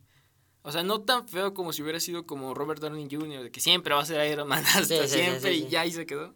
O 0.62 0.72
sea, 0.72 0.82
no 0.82 1.00
tan 1.02 1.28
feo 1.28 1.52
como 1.54 1.72
si 1.72 1.82
hubiera 1.82 2.00
sido 2.00 2.26
como 2.26 2.54
Robert 2.54 2.80
Downey 2.80 3.08
Jr., 3.10 3.42
de 3.44 3.50
que 3.50 3.60
siempre 3.60 3.94
va 3.94 4.00
a 4.02 4.06
ser 4.06 4.30
Iron 4.30 4.48
Man 4.48 4.64
hasta 4.74 4.84
Sí, 5.06 5.08
siempre 5.08 5.52
sí, 5.54 5.64
y 5.64 5.68
ya 5.68 5.82
ahí 5.82 5.92
se 5.92 6.06
quedó. 6.06 6.34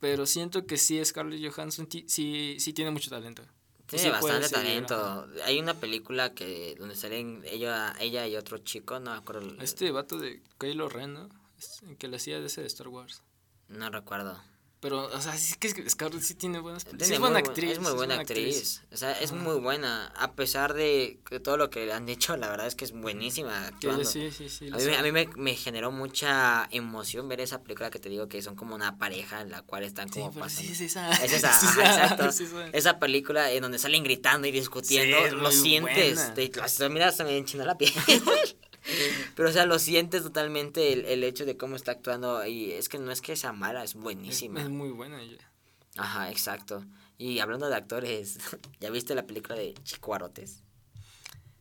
Pero 0.00 0.26
siento 0.26 0.66
que 0.66 0.76
sí, 0.76 1.04
Scarlett 1.04 1.52
Johansson 1.52 1.88
sí, 2.06 2.56
sí 2.60 2.72
tiene 2.72 2.90
mucho 2.90 3.10
talento. 3.10 3.42
Tiene 3.86 4.10
bastante 4.10 4.48
talento. 4.50 5.26
Hay 5.46 5.58
una 5.58 5.74
película 5.74 6.34
que 6.34 6.76
donde 6.78 6.94
salen 6.94 7.42
ella, 7.46 7.94
ella 7.98 8.26
y 8.28 8.36
otro 8.36 8.58
chico, 8.58 9.00
no 9.00 9.12
me 9.12 9.16
acuerdo. 9.16 9.56
Este 9.62 9.90
vato 9.90 10.18
de 10.18 10.42
Kylo 10.58 10.88
Ren, 10.90 11.14
¿no? 11.14 11.28
Es- 11.58 11.80
Que 11.98 12.06
le 12.06 12.16
hacía 12.16 12.38
de 12.38 12.46
ese 12.46 12.60
de 12.60 12.66
Star 12.66 12.88
Wars. 12.88 13.22
No 13.68 13.88
recuerdo. 13.90 14.38
Pero, 14.80 15.06
o 15.06 15.20
sea, 15.20 15.36
sí 15.36 15.54
que 15.58 15.68
Scarlett 15.90 16.22
sí 16.22 16.34
tiene 16.34 16.60
buenas 16.60 16.84
películas. 16.84 17.08
Sí 17.08 17.14
es 17.14 17.18
muy 17.20 17.30
buena 17.30 17.40
bu- 17.44 17.48
actriz. 17.48 17.70
Es 17.72 17.78
muy 17.80 17.92
buena 17.94 18.14
actriz. 18.14 18.82
O 18.92 18.96
sea, 18.96 19.10
es 19.12 19.32
muy 19.32 19.58
buena. 19.58 20.06
A 20.16 20.32
pesar 20.34 20.72
de 20.72 21.18
que 21.28 21.40
todo 21.40 21.56
lo 21.56 21.68
que 21.68 21.84
le 21.84 21.92
han 21.92 22.06
dicho, 22.06 22.36
la 22.36 22.48
verdad 22.48 22.68
es 22.68 22.76
que 22.76 22.84
es 22.84 22.92
buenísima 22.92 23.66
actuando. 23.66 24.04
sí, 24.04 24.30
sí, 24.30 24.48
sí. 24.48 24.68
A 24.68 24.76
mí, 24.76 24.84
me- 24.84 24.84
sabe. 24.84 24.96
a 24.98 25.02
mí 25.02 25.10
me, 25.10 25.28
me 25.36 25.54
generó 25.56 25.90
mucha 25.90 26.68
emoción 26.70 27.28
ver 27.28 27.40
esa 27.40 27.60
película 27.60 27.90
que 27.90 27.98
te 27.98 28.08
digo 28.08 28.28
que 28.28 28.40
son 28.40 28.54
como 28.54 28.76
una 28.76 28.98
pareja 28.98 29.40
en 29.40 29.50
la 29.50 29.62
cual 29.62 29.82
están 29.82 30.08
Sí, 30.12 30.20
como 30.20 30.30
pero 30.30 30.44
pasando. 30.44 30.62
sí 30.68 30.72
es 30.74 30.80
esa. 30.80 31.10
Es 31.24 31.32
esa, 31.32 31.50
es 31.50 31.62
ajá, 31.64 31.82
esa, 31.82 32.02
exacto. 32.04 32.28
es 32.28 32.40
esa. 32.40 32.66
Esa 32.68 32.98
película 33.00 33.50
en 33.50 33.62
donde 33.62 33.80
salen 33.80 34.04
gritando 34.04 34.46
y 34.46 34.52
discutiendo, 34.52 35.16
Sí, 35.18 35.24
es 35.24 35.32
lo 35.32 35.42
muy 35.42 35.52
sientes. 35.52 36.14
buena. 36.14 36.34
Te, 36.34 36.52
lo- 36.84 36.90
mira, 36.90 37.10
se 37.10 37.24
me 37.24 37.36
enchina 37.36 37.64
la 37.64 37.76
piel. 37.76 37.92
Pero, 39.36 39.48
o 39.48 39.52
sea, 39.52 39.66
lo 39.66 39.78
sientes 39.78 40.22
totalmente 40.22 40.92
el, 40.92 41.04
el 41.04 41.24
hecho 41.24 41.44
de 41.44 41.56
cómo 41.56 41.76
está 41.76 41.92
actuando. 41.92 42.44
Y 42.46 42.72
es 42.72 42.88
que 42.88 42.98
no 42.98 43.10
es 43.12 43.20
que 43.20 43.36
sea 43.36 43.52
mala, 43.52 43.84
es 43.84 43.94
buenísima. 43.94 44.60
es 44.62 44.68
muy 44.68 44.90
buena 44.90 45.20
ella. 45.22 45.50
Ajá, 45.96 46.30
exacto. 46.30 46.84
Y 47.18 47.40
hablando 47.40 47.68
de 47.68 47.74
actores, 47.76 48.38
¿ya 48.80 48.90
viste 48.90 49.14
la 49.14 49.26
película 49.26 49.56
de 49.56 49.74
Chico 49.84 50.14
Arotes? 50.14 50.62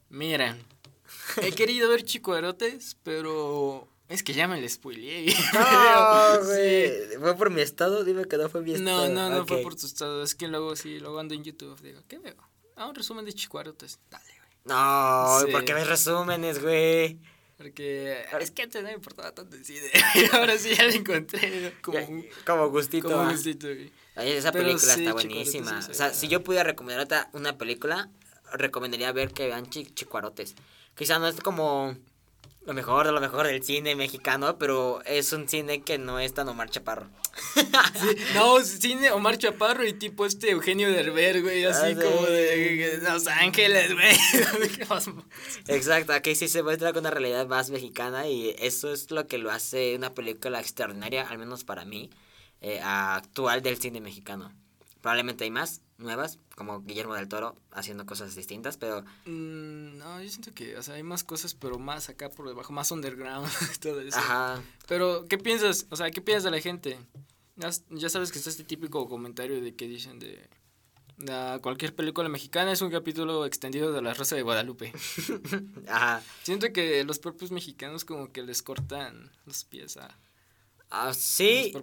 Mira, 0.10 0.58
he 1.42 1.52
querido 1.52 1.90
ver 1.90 2.04
Chico 2.04 2.36
Erotes, 2.38 2.96
pero 3.04 3.88
es 4.08 4.24
que 4.24 4.34
ya 4.34 4.48
me 4.48 4.62
le 4.62 4.70
spoileé. 4.70 5.26
No, 5.54 6.44
Sí. 6.46 7.18
¿Fue 7.20 7.36
por 7.36 7.50
mi 7.50 7.62
estado? 7.62 8.04
Dime 8.04 8.26
que 8.26 8.38
no 8.38 8.48
fue 8.50 8.62
mi 8.62 8.72
No, 8.74 8.78
estado. 9.04 9.10
no, 9.10 9.30
no 9.30 9.46
fue 9.46 9.58
Ok. 9.58 9.64
por 9.64 9.76
tu 9.76 9.86
estado. 9.86 10.24
Es 10.24 10.36
que 10.36 10.48
luego 10.48 10.76
sí, 10.76 11.00
luego 11.00 11.20
ando 11.20 11.34
en 11.34 11.44
YouTube. 11.44 11.80
Digo, 11.82 12.02
¿qué 12.08 12.20
veo? 12.20 12.36
Ah, 12.76 12.88
un 12.88 12.96
resumen 12.96 13.26
de 13.26 13.34
Chico 13.34 13.60
Erotes. 13.60 14.00
Dale. 14.12 14.24
No, 14.68 15.40
Sí. 15.46 15.52
¿por 15.52 15.66
qué 15.66 15.74
ves 15.74 15.88
resúmenes, 15.88 16.62
güey? 16.62 17.20
Porque 17.58 18.24
es 18.40 18.52
que 18.52 18.64
antes 18.64 18.82
no 18.84 18.90
me 18.90 18.94
importaba 18.94 19.32
tanto 19.32 19.56
el 19.56 19.66
cine. 19.66 19.88
Y 20.16 20.26
ahora 20.36 20.58
sí 20.58 20.76
ya 20.76 20.84
lo 20.84 20.92
encontré. 20.92 21.74
Como, 21.82 21.98
Como 22.46 22.70
gustito. 22.70 23.10
como 23.10 23.22
ah. 23.24 23.32
gustito, 23.32 23.68
güey. 23.68 23.92
Esa 24.16 24.52
Pero 24.52 24.66
película 24.66 24.94
sí, 24.94 25.02
está 25.02 25.14
buenísima. 25.14 25.80
o 25.90 25.94
sea, 25.94 26.14
si 26.14 26.28
yo 26.28 26.44
pudiera 26.44 26.64
recomendar 26.64 27.30
una 27.34 27.58
película, 27.58 28.10
recomendaría 28.54 29.12
ver 29.12 29.32
que 29.32 29.48
vean 29.48 29.70
Chi- 29.70 29.86
Chicuarotes. 29.94 30.56
Quizá 30.96 31.20
no 31.20 31.28
es 31.28 31.40
como 31.42 31.96
lo 32.68 32.74
mejor 32.74 33.06
de 33.08 33.14
lo 33.14 33.22
mejor 33.22 33.48
del 33.48 33.64
cine 33.64 33.96
mexicano, 33.96 34.58
pero 34.60 35.02
es 35.06 35.32
un 35.34 35.48
cine 35.48 35.82
que 35.82 35.98
no 35.98 36.20
es 36.20 36.34
tan 36.34 36.48
Omar 36.50 36.70
Chaparro. 36.70 37.08
Sí, 37.56 38.16
no, 38.36 38.60
cine 38.62 39.12
Omar 39.12 39.38
Chaparro 39.38 39.86
y 39.86 39.94
tipo 39.94 40.26
este 40.26 40.52
Eugenio 40.52 40.92
Derber, 40.92 41.42
güey, 41.44 41.64
así 41.66 41.80
Ah, 41.84 41.90
sí. 41.90 41.96
como 41.96 42.22
de 42.28 43.00
Los 43.04 43.28
Ángeles, 43.28 43.94
güey. 43.94 44.16
Exacto, 45.68 46.14
aquí 46.14 46.36
sí 46.36 46.48
se 46.48 46.64
muestra 46.64 46.94
con 46.94 47.02
una 47.02 47.12
realidad 47.12 47.48
más 47.48 47.70
mexicana 47.70 48.28
y 48.28 48.56
eso 48.60 48.92
es 48.92 49.12
lo 49.12 49.28
que 49.28 49.38
lo 49.38 49.52
hace 49.52 49.96
una 49.96 50.14
película 50.14 50.60
extraordinaria, 50.60 51.28
al 51.28 51.38
menos 51.38 51.64
para 51.64 51.86
mí, 51.86 52.10
eh, 52.62 52.80
actual 52.84 53.62
del 53.62 53.78
cine 53.78 54.02
mexicano. 54.02 54.52
Probablemente 55.02 55.44
hay 55.44 55.52
más 55.52 55.82
nuevas, 55.98 56.40
como 56.56 56.82
Guillermo 56.82 57.16
del 57.16 57.28
Toro 57.28 57.56
haciendo 57.72 58.06
cosas 58.06 58.36
distintas, 58.36 58.78
pero 58.78 59.02
Mm, 59.26 59.98
no, 59.98 60.22
yo 60.22 60.30
siento 60.30 60.54
que, 60.54 60.78
o 60.78 60.84
sea, 60.84 60.96
hay 60.96 61.04
más 61.04 61.24
cosas, 61.24 61.54
pero 61.54 61.80
más 61.80 62.10
acá 62.10 62.30
por 62.30 62.48
debajo, 62.48 62.72
más 62.74 62.92
underground, 62.92 63.48
todo 63.82 64.02
eso. 64.02 64.18
ajá, 64.18 64.62
Pero, 64.88 65.26
¿qué 65.28 65.38
piensas? 65.38 65.88
O 65.90 65.96
sea, 65.96 66.12
¿qué 66.12 66.22
piensas 66.22 66.44
de 66.46 66.52
la 66.52 66.62
gente? 66.62 67.00
Ya, 67.56 67.70
ya 67.90 68.10
sabes 68.10 68.32
que 68.32 68.38
está 68.38 68.50
este 68.52 68.64
típico 68.64 69.08
comentario 69.10 69.62
de 69.62 69.76
que 69.76 69.88
dicen 69.88 70.20
de... 70.20 70.48
"Ah, 71.30 71.58
cualquier 71.64 71.96
película 71.96 72.30
mexicana 72.30 72.72
es 72.72 72.82
un 72.84 72.92
capítulo 72.92 73.46
extendido 73.48 73.92
de 73.92 74.04
La 74.04 74.14
Rosa 74.14 74.36
de 74.36 74.44
Guadalupe. 74.44 74.94
ajá. 75.88 76.22
Siento 76.44 76.72
que 76.72 77.04
los 77.04 77.18
propios 77.18 77.50
mexicanos 77.52 78.06
como 78.06 78.32
que 78.32 78.44
les 78.44 78.62
cortan 78.62 79.32
los 79.46 79.64
pies 79.64 79.98
a 79.98 80.16
Ah, 80.90 81.14
sí, 81.14 81.74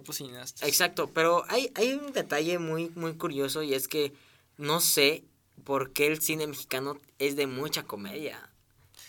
exacto, 0.61 1.11
pero 1.13 1.45
hay, 1.47 1.71
hay 1.75 1.93
un 1.93 2.11
detalle 2.11 2.57
muy, 2.57 2.89
muy 2.95 3.15
curioso 3.15 3.61
y 3.61 3.75
es 3.75 3.87
que 3.87 4.13
no 4.57 4.81
sé 4.81 5.23
por 5.63 5.93
qué 5.93 6.07
el 6.07 6.21
cine 6.21 6.47
mexicano 6.47 6.99
es 7.19 7.35
de 7.35 7.45
mucha 7.45 7.83
comedia. 7.83 8.49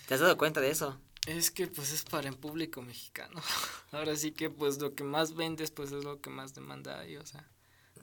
¿Te 0.06 0.14
has 0.14 0.20
dado 0.20 0.36
cuenta 0.36 0.60
de 0.60 0.70
eso? 0.70 0.98
Es 1.26 1.50
que 1.50 1.66
pues 1.66 1.92
es 1.92 2.04
para 2.04 2.28
el 2.28 2.36
público 2.36 2.82
mexicano. 2.82 3.40
Ahora 3.90 4.16
sí 4.16 4.32
que 4.32 4.50
pues 4.50 4.78
lo 4.78 4.94
que 4.94 5.02
más 5.02 5.34
vendes 5.34 5.70
pues 5.70 5.90
es 5.92 6.04
lo 6.04 6.20
que 6.20 6.30
más 6.30 6.54
demanda 6.54 7.00
hay, 7.00 7.16
o 7.16 7.26
sea, 7.26 7.48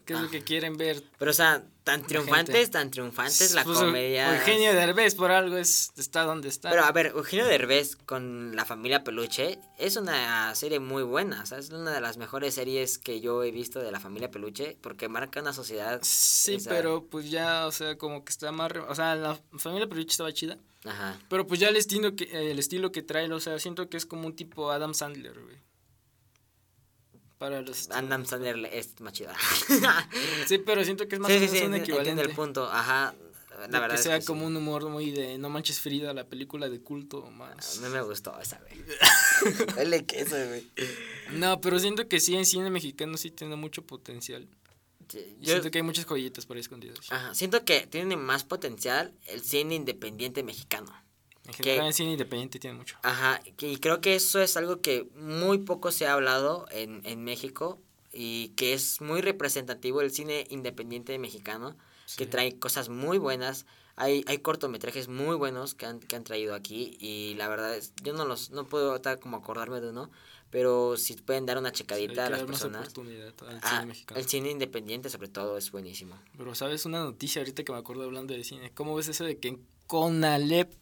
¿qué 0.06 0.14
es 0.14 0.20
lo 0.22 0.30
que 0.30 0.44
quieren 0.44 0.78
ver? 0.78 1.04
Pero, 1.18 1.32
o 1.32 1.34
sea, 1.34 1.64
tan 1.84 2.02
triunfantes, 2.04 2.56
gente. 2.56 2.72
tan 2.72 2.92
triunfantes 2.92 3.54
la 3.54 3.64
Pues, 3.64 3.78
comedia. 3.78 4.38
Eugenio 4.40 4.74
Derbez 4.74 5.16
por 5.16 5.32
algo 5.32 5.58
es 5.58 5.92
está 5.98 6.24
donde 6.24 6.48
está. 6.50 6.70
Pero 6.70 6.84
a 6.86 6.92
ver, 6.92 7.08
Eugenio 7.08 7.46
Derbez 7.46 7.96
con 7.98 8.56
la 8.56 8.64
familia 8.66 9.04
Peluche 9.04 9.60
es 9.78 9.96
una 9.98 10.54
serie 10.56 10.80
muy 10.80 11.04
buena, 11.04 11.44
o 11.44 11.46
sea, 11.46 11.58
es 11.58 11.70
una 11.72 11.92
de 11.92 12.00
las 12.02 12.18
mejores 12.18 12.54
series 12.54 12.98
que 12.98 13.20
yo 13.22 13.44
he 13.44 13.52
visto 13.52 13.80
de 13.80 13.92
la 13.92 14.00
familia 14.00 14.32
Peluche 14.32 14.78
porque 14.82 15.10
marca 15.10 15.42
una 15.42 15.52
sociedad. 15.54 16.00
sí, 16.04 16.58
pero 16.68 17.06
pues 17.06 17.30
ya, 17.30 17.68
o 17.68 17.72
sea, 17.72 17.98
como 17.98 18.24
que 18.24 18.30
está 18.32 18.52
más, 18.52 18.72
o 18.88 18.96
sea, 18.96 19.16
la 19.16 19.38
familia 19.58 19.88
Peluche 19.88 20.12
estaba 20.12 20.32
chida, 20.32 20.58
Ajá. 20.86 21.20
pero 21.30 21.46
pues 21.48 21.60
ya 21.60 21.68
el 21.70 21.76
estilo 21.76 22.16
que 22.16 22.52
el 22.52 22.60
estilo 22.60 22.92
que 22.92 23.02
trae, 23.02 23.32
o 23.32 23.40
sea, 23.42 23.60
siento 23.60 23.90
que 23.90 23.98
es 23.98 24.06
como 24.06 24.26
un 24.28 24.36
tipo 24.36 24.72
Adam 24.72 24.94
Sandler, 24.94 25.38
güey. 25.40 25.58
Para 27.44 27.62
los 27.62 27.90
Adam 27.92 28.26
Sandler 28.26 28.70
es 28.72 29.02
más 29.02 29.12
chida. 29.12 29.36
Sí, 30.48 30.60
pero 30.60 30.82
siento 30.86 31.10
que 31.10 31.16
es 31.16 31.20
más 31.22 31.30
sí, 31.30 31.36
o 31.38 31.40
sí, 31.42 31.46
menos 31.48 31.58
sí, 31.60 31.66
un 31.66 31.74
entiendo 31.76 32.00
equivalente. 32.00 32.22
el 32.30 32.36
punto, 32.36 32.72
ajá. 32.72 33.14
La 33.60 33.68
de 33.68 33.72
verdad 33.80 33.90
que 33.90 33.96
es 33.96 34.04
sea 34.04 34.20
que 34.20 34.26
como 34.26 34.42
sí. 34.42 34.48
un 34.48 34.56
humor 34.56 34.88
muy 34.88 35.12
de 35.12 35.38
No 35.38 35.50
manches 35.50 35.82
Frida, 35.82 36.14
la 36.14 36.24
película 36.26 36.70
de 36.70 36.80
culto 36.80 37.26
A 37.28 37.32
más. 37.32 37.80
mí 37.82 37.90
me 37.90 38.02
gustó 38.02 38.40
esa, 38.40 38.60
güey. 38.62 38.82
Dale 39.76 40.06
queso, 40.06 40.38
güey. 40.48 40.72
No, 41.34 41.60
pero 41.60 41.78
siento 41.80 42.08
que 42.08 42.22
sí 42.22 42.34
en 42.36 42.46
cine 42.46 42.70
mexicano 42.70 43.18
sí 43.18 43.30
tiene 43.30 43.58
mucho 43.58 43.82
potencial. 43.82 44.48
Sí, 45.10 45.36
yo- 45.42 45.52
siento 45.52 45.70
que 45.70 45.80
hay 45.80 45.84
muchas 45.84 46.06
joyitas 46.06 46.46
por 46.46 46.56
ahí 46.56 46.62
escondidas. 46.62 47.00
ajá, 47.12 47.36
siento 47.36 47.66
que 47.66 47.88
tiene 47.88 48.16
más 48.16 48.46
potencial 48.46 49.14
el 49.28 49.42
cine 49.44 49.76
independiente 49.76 50.44
mexicano. 50.44 50.92
En 51.48 51.54
general 51.54 51.80
que- 51.82 51.88
en 51.88 51.94
cine 51.94 52.12
independiente 52.14 52.60
tiene 52.60 52.78
mucho. 52.78 52.98
Ajá, 53.04 53.42
que- 53.58 53.70
y 53.72 53.78
creo 53.78 54.00
que 54.02 54.16
eso 54.16 54.42
es 54.42 54.56
algo 54.58 54.82
que 54.82 55.08
muy 55.16 55.58
poco 55.60 55.92
se 55.92 56.08
ha 56.08 56.14
hablado 56.14 56.66
en, 56.72 57.02
en 57.06 57.24
México 57.24 57.80
y 58.14 58.50
que 58.50 58.74
es 58.74 59.02
muy 59.02 59.22
representativo 59.22 60.02
el 60.02 60.12
cine 60.12 60.46
independiente 60.50 61.18
mexicano, 61.20 61.76
que 62.18 62.26
Sí. 62.26 62.30
trae 62.30 62.58
cosas 62.60 62.90
muy 62.90 63.18
buenas. 63.18 63.66
Hay, 63.96 64.24
hay 64.28 64.40
cortometrajes 64.40 65.08
muy 65.08 65.36
buenos 65.36 65.76
que 65.76 65.86
han, 65.86 66.00
que 66.00 66.16
han 66.16 66.24
traído 66.24 66.56
aquí 66.56 66.98
y 67.00 67.36
la 67.36 67.48
verdad 67.48 67.76
es, 67.76 67.94
yo 68.04 68.14
no 68.14 68.26
los, 68.26 68.50
no 68.52 68.68
puedo 68.68 68.92
ahorita 68.92 69.20
como 69.20 69.38
acordarme 69.38 69.82
de 69.82 69.90
uno, 69.90 70.10
pero 70.50 70.98
si 70.98 71.14
pueden 71.16 71.46
dar 71.46 71.58
una 71.58 71.72
checadita 71.72 72.14
que 72.14 72.22
a 72.22 72.30
las 72.30 72.44
personas. 72.44 72.82
oportunidad 72.90 73.34
al 73.48 73.60
Ah, 73.62 73.70
cine 73.70 73.86
mexicano. 73.88 74.20
el 74.20 74.28
cine 74.28 74.50
independiente 74.52 75.10
sobre 75.10 75.28
todo 75.28 75.58
es 75.58 75.72
buenísimo. 75.72 76.16
Pero 76.38 76.56
sabes 76.56 76.86
una 76.86 77.04
noticia 77.04 77.42
ahorita 77.42 77.64
que 77.64 77.72
me 77.72 77.78
acuerdo 77.78 78.04
hablando 78.04 78.34
de 78.34 78.44
cine. 78.44 78.72
¿Cómo 78.74 78.96
ves 78.96 79.10
eso 79.10 79.26
de 79.26 79.38
que 79.38 79.60
Conalep 79.88 80.74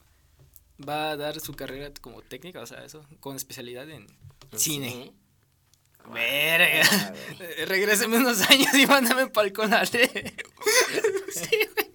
va 0.87 1.11
a 1.11 1.17
dar 1.17 1.39
su 1.39 1.53
carrera 1.53 1.91
como 2.01 2.21
técnica, 2.21 2.59
o 2.61 2.65
sea, 2.65 2.83
eso, 2.85 3.05
con 3.19 3.35
especialidad 3.35 3.89
en 3.89 4.07
¿En 4.51 4.59
cine? 4.59 5.13
Ah, 6.03 6.09
Verga. 6.13 7.13
Regréseme 7.67 8.17
unos 8.17 8.41
años 8.49 8.73
y 8.73 8.85
mándame 8.87 9.27
para 9.27 9.47
el 9.47 9.53
Conalep. 9.53 9.91
sí, 11.31 11.49
güey. 11.73 11.91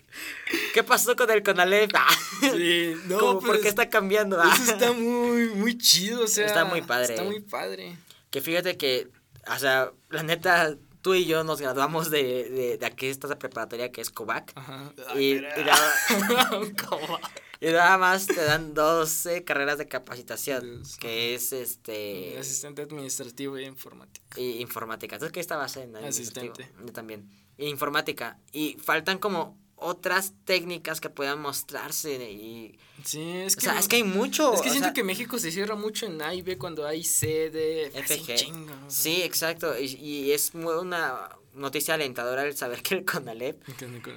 ¿Qué 0.72 0.82
pasó 0.84 1.16
con 1.16 1.30
el 1.30 1.42
Conalep? 1.42 1.90
Ah, 1.94 2.06
Sí, 2.40 2.94
no, 3.06 3.40
¿Por 3.40 3.56
qué 3.56 3.62
es- 3.62 3.66
está 3.68 3.88
cambiando? 3.88 4.40
Ah. 4.40 4.52
Eso 4.54 4.72
está 4.72 4.92
muy, 4.92 5.48
muy 5.50 5.76
chido, 5.78 6.24
o 6.24 6.26
sea. 6.28 6.46
Está 6.46 6.64
muy 6.64 6.82
padre. 6.82 7.14
Está 7.14 7.24
muy 7.24 7.40
padre. 7.40 7.96
Que 8.30 8.40
fíjate 8.40 8.76
que, 8.76 9.08
o 9.54 9.58
sea, 9.58 9.90
la 10.10 10.22
neta, 10.22 10.76
tú 11.06 11.14
y 11.14 11.24
yo 11.24 11.44
nos 11.44 11.60
graduamos 11.60 12.10
de, 12.10 12.50
de, 12.50 12.78
de 12.78 12.86
aquí 12.86 13.06
esta 13.06 13.38
preparatoria 13.38 13.92
que 13.92 14.00
es 14.00 14.10
Kovac. 14.10 14.50
Ajá. 14.56 14.92
Y, 15.14 15.34
y 15.36 15.40
nada, 15.40 15.92
¿Cómo? 16.88 17.20
y 17.60 17.66
nada 17.66 17.96
más 17.96 18.26
te 18.26 18.42
dan 18.42 18.74
12 18.74 19.44
carreras 19.44 19.78
de 19.78 19.86
capacitación, 19.86 20.78
Dios. 20.82 20.96
que 20.96 21.36
es 21.36 21.52
este 21.52 22.36
Asistente 22.36 22.82
administrativo 22.82 23.56
y 23.56 23.66
informático. 23.66 24.26
y 24.40 24.60
informática. 24.60 25.16
¿Tú 25.20 25.26
qué 25.30 25.38
estabas 25.38 25.76
en? 25.76 25.94
Asistente. 25.94 26.72
Yo 26.84 26.92
también. 26.92 27.30
Informática. 27.56 28.40
Y 28.50 28.76
faltan 28.82 29.18
como 29.18 29.56
otras 29.76 30.32
técnicas 30.44 31.00
que 31.00 31.10
puedan 31.10 31.40
mostrarse 31.40 32.14
y 32.30 32.78
Sí, 33.04 33.20
es 33.20 33.54
o 33.54 33.58
que. 33.58 33.64
sea, 33.66 33.78
es 33.78 33.88
que 33.88 33.96
hay 33.96 34.04
mucho. 34.04 34.54
Es 34.54 34.62
que 34.62 34.68
o 34.68 34.72
siento 34.72 34.88
sea, 34.88 34.94
que 34.94 35.04
México 35.04 35.38
se 35.38 35.52
cierra 35.52 35.76
mucho 35.76 36.06
en 36.06 36.20
A 36.22 36.34
y 36.34 36.42
B 36.42 36.56
cuando 36.58 36.86
hay 36.86 37.04
C, 37.04 37.90
FG. 37.94 38.52
o. 38.52 38.90
Sí, 38.90 39.22
exacto. 39.22 39.78
Y, 39.78 39.84
y 39.94 40.32
es 40.32 40.52
una 40.54 41.28
noticia 41.56 41.94
alentadora 41.94 42.44
el 42.44 42.56
saber 42.56 42.82
que 42.82 42.94
el 42.96 43.04
CONALEP 43.04 43.62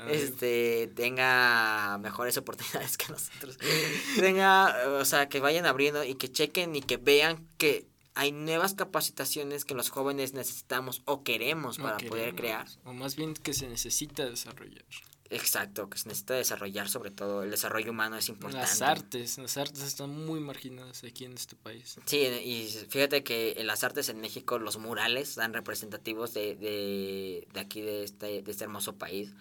este 0.09 0.91
tenga 0.95 1.97
mejores 1.99 2.37
oportunidades 2.37 2.97
que 2.97 3.11
nosotros. 3.11 3.57
tenga, 4.19 4.75
o 4.99 5.05
sea, 5.05 5.29
que 5.29 5.39
vayan 5.39 5.65
abriendo 5.65 6.03
y 6.03 6.15
que 6.15 6.31
chequen 6.31 6.75
y 6.75 6.81
que 6.81 6.97
vean 6.97 7.47
que 7.57 7.87
hay 8.15 8.31
nuevas 8.31 8.73
capacitaciones 8.73 9.63
que 9.63 9.75
los 9.75 9.89
jóvenes 9.89 10.33
necesitamos 10.33 11.01
o 11.05 11.23
queremos 11.23 11.77
para 11.77 11.97
poder 11.97 12.33
queremos, 12.35 12.35
crear. 12.35 12.67
O 12.83 12.93
más 12.93 13.15
bien 13.15 13.33
que 13.33 13.53
se 13.53 13.67
necesita 13.69 14.25
desarrollar. 14.25 14.83
Exacto, 15.31 15.89
que 15.89 15.97
se 15.97 16.07
necesita 16.07 16.33
desarrollar 16.33 16.89
sobre 16.89 17.11
todo. 17.11 17.43
El 17.43 17.51
desarrollo 17.51 17.91
humano 17.91 18.17
es 18.17 18.29
importante. 18.29 18.65
Las 18.65 18.81
artes, 18.81 19.37
las 19.37 19.57
artes 19.57 19.81
están 19.83 20.09
muy 20.25 20.39
marginadas 20.39 21.03
aquí 21.03 21.25
en 21.25 21.33
este 21.33 21.55
país. 21.55 21.97
Sí, 22.05 22.17
y 22.17 22.67
fíjate 22.89 23.23
que 23.23 23.53
en 23.57 23.67
las 23.67 23.83
artes 23.83 24.09
en 24.09 24.19
México 24.21 24.57
los 24.57 24.77
murales 24.77 25.35
dan 25.35 25.53
representativos 25.53 26.33
de, 26.33 26.55
de, 26.55 27.47
de 27.53 27.59
aquí, 27.59 27.81
de 27.81 28.03
este, 28.03 28.41
de 28.41 28.51
este 28.51 28.63
hermoso 28.63 28.95
país. 28.95 29.31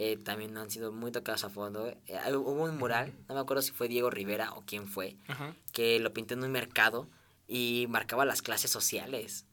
Eh, 0.00 0.16
también 0.16 0.56
han 0.56 0.70
sido 0.70 0.92
muy 0.92 1.10
tocados 1.10 1.42
a 1.42 1.50
fondo. 1.50 1.88
Eh, 2.06 2.18
hubo 2.34 2.62
un 2.64 2.76
mural, 2.78 3.12
no 3.28 3.34
me 3.34 3.40
acuerdo 3.40 3.62
si 3.62 3.72
fue 3.72 3.88
Diego 3.88 4.10
Rivera 4.10 4.52
o 4.52 4.62
quién 4.64 4.86
fue, 4.86 5.16
Ajá. 5.26 5.56
que 5.72 5.98
lo 5.98 6.12
pintó 6.12 6.34
en 6.34 6.44
un 6.44 6.52
mercado 6.52 7.08
y 7.48 7.86
marcaba 7.88 8.24
las 8.24 8.40
clases 8.42 8.70
sociales. 8.70 9.44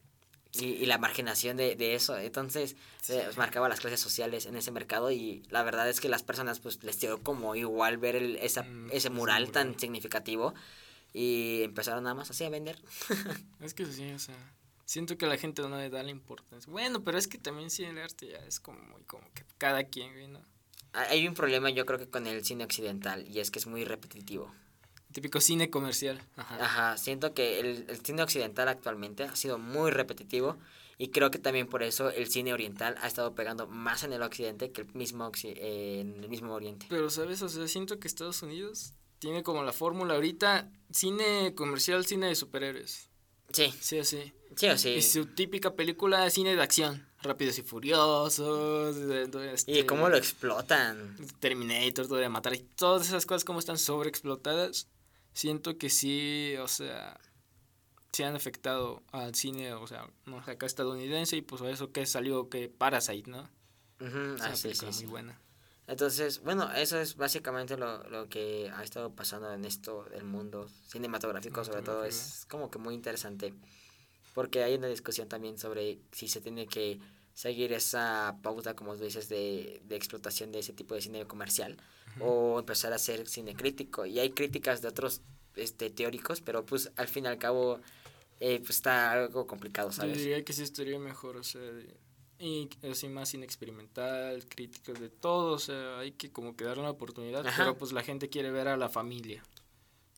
Y, 0.62 0.66
y 0.66 0.86
la 0.86 0.98
marginación 0.98 1.58
de, 1.58 1.76
de 1.76 1.96
eso. 1.96 2.18
Entonces, 2.18 2.76
eh, 3.10 3.28
marcaba 3.38 3.70
las 3.70 3.80
clases 3.80 4.00
sociales 4.00 4.46
en 4.46 4.56
ese 4.56 4.72
mercado 4.72 5.12
y 5.12 5.44
la 5.50 5.64
verdad 5.64 5.90
es 5.90 6.00
que 6.00 6.10
las 6.10 6.24
personas 6.24 6.60
pues 6.60 6.84
les 6.84 7.00
dio 7.00 7.22
como 7.22 7.56
igual 7.56 7.98
ver 7.98 8.16
el, 8.16 8.36
esa, 8.38 8.64
Mm, 8.64 8.88
ese 8.88 8.98
ese 8.98 9.10
mural 9.10 9.52
tan 9.52 9.78
significativo 9.80 10.54
y 11.14 11.64
empezaron 11.64 12.04
nada 12.04 12.16
más 12.16 12.30
así 12.30 12.44
a 12.44 12.50
vender. 12.50 12.82
Es 13.62 13.74
que 13.74 13.86
sí, 13.86 14.12
o 14.12 14.20
sea, 14.20 14.36
siento 14.86 15.18
que 15.18 15.28
la 15.28 15.38
gente 15.38 15.62
no 15.62 15.78
le 15.78 15.90
da 15.90 16.04
la 16.04 16.12
importancia. 16.12 16.72
Bueno, 16.72 17.04
pero 17.04 17.18
es 17.18 17.28
que 17.28 17.38
también 17.38 17.70
sí 17.70 17.84
el 17.84 17.98
arte 17.98 18.28
ya 18.28 18.40
es 18.40 18.60
como 18.60 18.80
muy 18.80 19.04
como 19.04 19.32
que 19.34 19.44
cada 19.58 19.84
quien, 19.86 20.34
¿no? 20.34 20.42
Hay 20.94 21.28
un 21.28 21.34
problema 21.34 21.70
yo 21.70 21.86
creo 21.86 22.00
que 22.00 22.10
con 22.10 22.26
el 22.26 22.44
cine 22.46 22.64
occidental 22.64 23.28
y 23.28 23.40
es 23.40 23.52
que 23.52 23.60
es 23.60 23.68
muy 23.68 23.84
repetitivo. 23.84 24.52
Típico 25.16 25.40
cine 25.40 25.70
comercial. 25.70 26.22
Ajá. 26.36 26.58
Ajá, 26.66 26.98
siento 26.98 27.34
que 27.34 27.62
el, 27.62 27.86
el 27.88 28.00
cine 28.06 28.22
occidental 28.22 28.68
actualmente 28.68 29.24
ha 29.24 29.34
sido 29.38 29.58
muy 29.58 29.90
repetitivo 29.90 30.58
y 30.98 31.08
creo 31.08 31.32
que 31.32 31.40
también 31.40 31.68
por 31.68 31.84
eso 31.84 32.10
el 32.10 32.28
cine 32.30 32.52
oriental 32.54 32.98
ha 33.02 33.08
estado 33.08 33.34
pegando 33.34 33.66
más 33.66 34.04
en 34.04 34.12
el 34.12 34.22
occidente 34.22 34.72
que 34.74 34.82
el 34.82 34.94
mismo 34.94 35.32
occi- 35.32 35.54
eh, 35.56 36.02
en 36.02 36.22
el 36.22 36.28
mismo 36.30 36.54
oriente. 36.54 36.86
Pero, 36.90 37.10
¿sabes? 37.10 37.42
O 37.42 37.48
sea, 37.48 37.66
siento 37.70 37.98
que 37.98 38.10
Estados 38.10 38.42
Unidos 38.44 38.92
tiene 39.20 39.42
como 39.42 39.64
la 39.64 39.72
fórmula 39.72 40.16
ahorita 40.16 40.70
cine 40.92 41.54
comercial, 41.56 42.06
cine 42.06 42.28
de 42.28 42.36
superhéroes. 42.36 43.10
Sí, 43.54 43.74
Sí, 43.80 44.00
así. 44.00 44.34
sí 44.58 44.68
o 44.68 44.78
sí. 44.78 44.90
Y 44.90 45.02
su 45.02 45.28
típica 45.28 45.76
película, 45.76 46.30
cine 46.30 46.58
de 46.58 46.62
acción. 46.62 47.08
Rápidos 47.22 47.58
y 47.58 47.62
Furiosos. 47.62 48.96
de- 49.08 49.30
Y 49.48 49.54
este, 49.54 49.86
cómo 49.86 50.10
lo 50.10 50.18
explotan. 50.18 51.16
Terminator, 51.40 52.06
todo 52.08 52.18
de 52.18 52.28
matar. 52.30 52.54
Y 52.54 52.60
todas 52.76 53.08
esas 53.08 53.26
cosas 53.26 53.46
como 53.46 53.60
están 53.60 53.78
sobreexplotadas. 53.78 54.88
Siento 55.36 55.78
que 55.78 55.90
sí, 55.90 56.56
o 56.62 56.68
sea, 56.70 57.20
sí 58.14 58.24
han 58.24 58.38
afectado 58.38 59.04
al 59.12 59.36
cine, 59.36 59.74
o 59.74 59.86
sea, 59.86 60.10
no 60.26 60.42
sé, 60.44 60.52
acá 60.52 60.66
estadounidense. 60.66 61.36
Y 61.36 61.42
pues 61.42 61.62
a 61.62 61.70
eso 61.70 61.92
que 61.92 62.06
salió 62.06 62.50
que 62.50 62.70
Parasite, 62.70 63.30
¿no? 63.30 63.50
Ah, 64.00 64.56
sí, 64.56 64.74
sí, 64.74 64.86
muy 64.86 64.94
sí. 64.94 65.06
buena. 65.06 65.38
Entonces, 65.88 66.42
bueno, 66.42 66.72
eso 66.72 66.98
es 66.98 67.18
básicamente 67.18 67.76
lo, 67.76 68.02
lo 68.10 68.30
que 68.30 68.72
ha 68.74 68.82
estado 68.82 69.14
pasando 69.14 69.52
en 69.52 69.66
esto 69.66 70.06
del 70.06 70.24
mundo 70.24 70.70
cinematográfico, 70.88 71.66
sobre 71.66 71.82
todo, 71.82 72.06
es 72.06 72.46
como 72.50 72.72
que 72.72 72.80
muy 72.80 72.96
interesante, 72.96 73.54
porque 74.34 74.64
hay 74.64 74.76
una 74.76 74.88
discusión 74.88 75.28
también 75.28 75.58
sobre 75.58 76.00
si 76.14 76.30
se 76.30 76.40
tiene 76.40 76.66
que 76.66 76.98
seguir 77.36 77.72
esa 77.74 78.38
pauta, 78.42 78.76
como 78.76 78.96
tú 78.96 79.04
dices, 79.04 79.30
de, 79.30 79.82
de 79.86 79.96
explotación 79.96 80.52
de 80.52 80.60
ese 80.60 80.74
tipo 80.74 80.96
de 80.96 81.02
cine 81.02 81.26
comercial, 81.26 81.78
o 82.20 82.58
empezar 82.60 82.94
a 82.94 82.96
hacer 82.96 83.28
cine 83.28 83.56
crítico, 83.56 84.06
y 84.08 84.20
hay 84.20 84.32
críticas 84.32 84.82
de 84.82 84.88
otros 84.88 85.22
este, 85.56 85.90
teóricos, 85.90 86.42
pero 86.42 86.66
pues 86.66 86.92
al 86.96 87.08
fin 87.10 87.26
y 87.26 87.28
al 87.28 87.38
cabo, 87.38 87.82
eh, 88.40 88.60
pues 88.60 88.72
está 88.72 89.12
algo 89.12 89.46
complicado, 89.46 89.90
Yo 89.90 89.96
¿sabes? 89.98 90.18
diría 90.18 90.44
que 90.44 90.54
sí 90.54 90.64
estaría 90.64 90.98
mejor, 90.98 91.38
o 91.38 91.44
sea, 91.44 91.62
de- 91.62 91.94
y 92.40 92.70
así 92.90 93.08
más 93.10 93.30
cine 93.30 93.46
experimental, 93.46 94.46
críticos 94.48 95.00
de 95.00 95.10
todo, 95.10 95.54
o 95.54 95.60
sea, 95.60 96.00
hay 96.00 96.12
que 96.14 96.32
como 96.32 96.56
que 96.56 96.64
dar 96.66 96.80
una 96.80 96.90
oportunidad, 96.90 97.46
Ajá. 97.46 97.64
pero 97.64 97.78
pues 97.78 97.92
la 97.92 98.02
gente 98.04 98.30
quiere 98.30 98.50
ver 98.52 98.68
a 98.70 98.78
la 98.78 98.90
familia. 98.90 99.44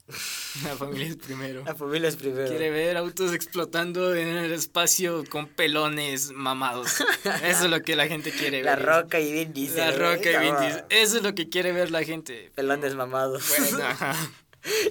la 0.64 0.76
familia 0.76 1.08
es 1.08 1.18
primero. 1.18 1.64
La 1.66 1.76
familia 1.76 2.08
es 2.08 2.16
primero. 2.16 2.48
Quiere 2.48 2.70
ver 2.70 2.96
autos 2.96 3.34
explotando 3.34 4.16
en 4.16 4.30
el 4.30 4.54
espacio 4.54 5.26
con 5.30 5.48
pelones 5.48 6.32
mamados. 6.32 7.02
Eso 7.44 7.66
es 7.66 7.70
lo 7.70 7.82
que 7.82 7.96
la 7.96 8.08
gente 8.08 8.32
quiere 8.32 8.64
La 8.64 8.76
ver. 8.76 8.86
Roca 8.86 9.20
y 9.20 9.34
Vin 9.34 9.54
Diesel. 9.54 9.78
La 9.78 9.92
güey, 9.92 10.16
roca 10.16 10.32
y 10.32 10.46
Vin 10.46 10.60
Diesel. 10.60 10.86
Eso 10.90 11.18
es 11.18 11.24
lo 11.24 11.36
que 11.36 11.50
quiere 11.50 11.74
ver 11.74 11.92
la 11.92 12.04
gente. 12.04 12.52
Pelones 12.56 12.96
mamados. 12.96 13.44
Bueno, 13.50 13.84
ajá. 13.84 14.16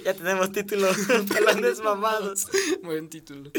ya 0.05 0.13
tenemos 0.13 0.53
título. 0.53 0.89
Pelones 1.33 1.81
mamados. 1.81 2.47
Buen 2.83 3.09
título. 3.09 3.51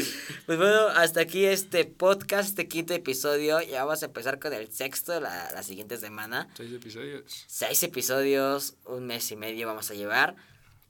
Pues 0.46 0.58
bueno, 0.58 0.86
hasta 0.94 1.22
aquí 1.22 1.44
este 1.44 1.84
podcast, 1.86 2.50
este 2.50 2.68
quinto 2.68 2.94
episodio. 2.94 3.60
Ya 3.62 3.84
vamos 3.84 4.04
a 4.04 4.06
empezar 4.06 4.38
con 4.38 4.52
el 4.52 4.72
sexto 4.72 5.18
la, 5.18 5.50
la 5.50 5.64
siguiente 5.64 5.96
semana. 5.96 6.48
Seis 6.56 6.72
episodios. 6.72 7.44
Seis 7.48 7.82
episodios, 7.82 8.76
un 8.84 9.06
mes 9.06 9.28
y 9.32 9.36
medio 9.36 9.66
vamos 9.66 9.90
a 9.90 9.94
llevar. 9.94 10.36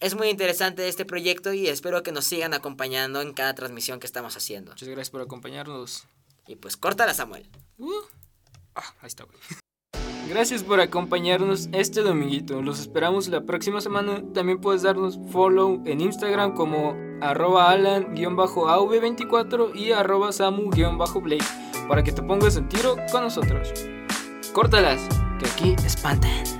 Es 0.00 0.14
muy 0.14 0.28
interesante 0.28 0.86
este 0.86 1.04
proyecto 1.04 1.52
y 1.52 1.66
espero 1.66 2.04
que 2.04 2.12
nos 2.12 2.24
sigan 2.24 2.54
acompañando 2.54 3.20
en 3.20 3.32
cada 3.32 3.54
transmisión 3.54 3.98
que 3.98 4.06
estamos 4.06 4.36
haciendo. 4.36 4.70
Muchas 4.70 4.88
gracias 4.88 5.10
por 5.10 5.22
acompañarnos. 5.22 6.04
Y 6.46 6.54
pues 6.56 6.76
córtala, 6.76 7.14
Samuel. 7.14 7.48
Uh. 7.78 7.90
Ah, 8.76 8.94
ahí 9.00 9.08
está, 9.08 9.24
güey. 9.24 9.36
Gracias 10.28 10.62
por 10.62 10.80
acompañarnos 10.80 11.68
este 11.72 12.02
dominguito. 12.02 12.62
Los 12.62 12.78
esperamos 12.80 13.28
la 13.28 13.40
próxima 13.40 13.80
semana. 13.80 14.22
También 14.34 14.60
puedes 14.60 14.82
darnos 14.82 15.18
follow 15.32 15.82
en 15.84 16.00
Instagram 16.00 16.54
como 16.54 16.94
arroba 17.20 17.72
alan-av24 17.72 19.74
y 19.74 19.90
arroba 19.92 20.30
samu-blake 20.30 21.44
para 21.88 22.04
que 22.04 22.12
te 22.12 22.22
pongas 22.22 22.56
en 22.56 22.68
tiro 22.68 22.94
con 23.10 23.24
nosotros. 23.24 23.72
Córtalas, 24.52 25.00
que 25.40 25.46
aquí 25.46 25.74
espantan. 25.84 26.57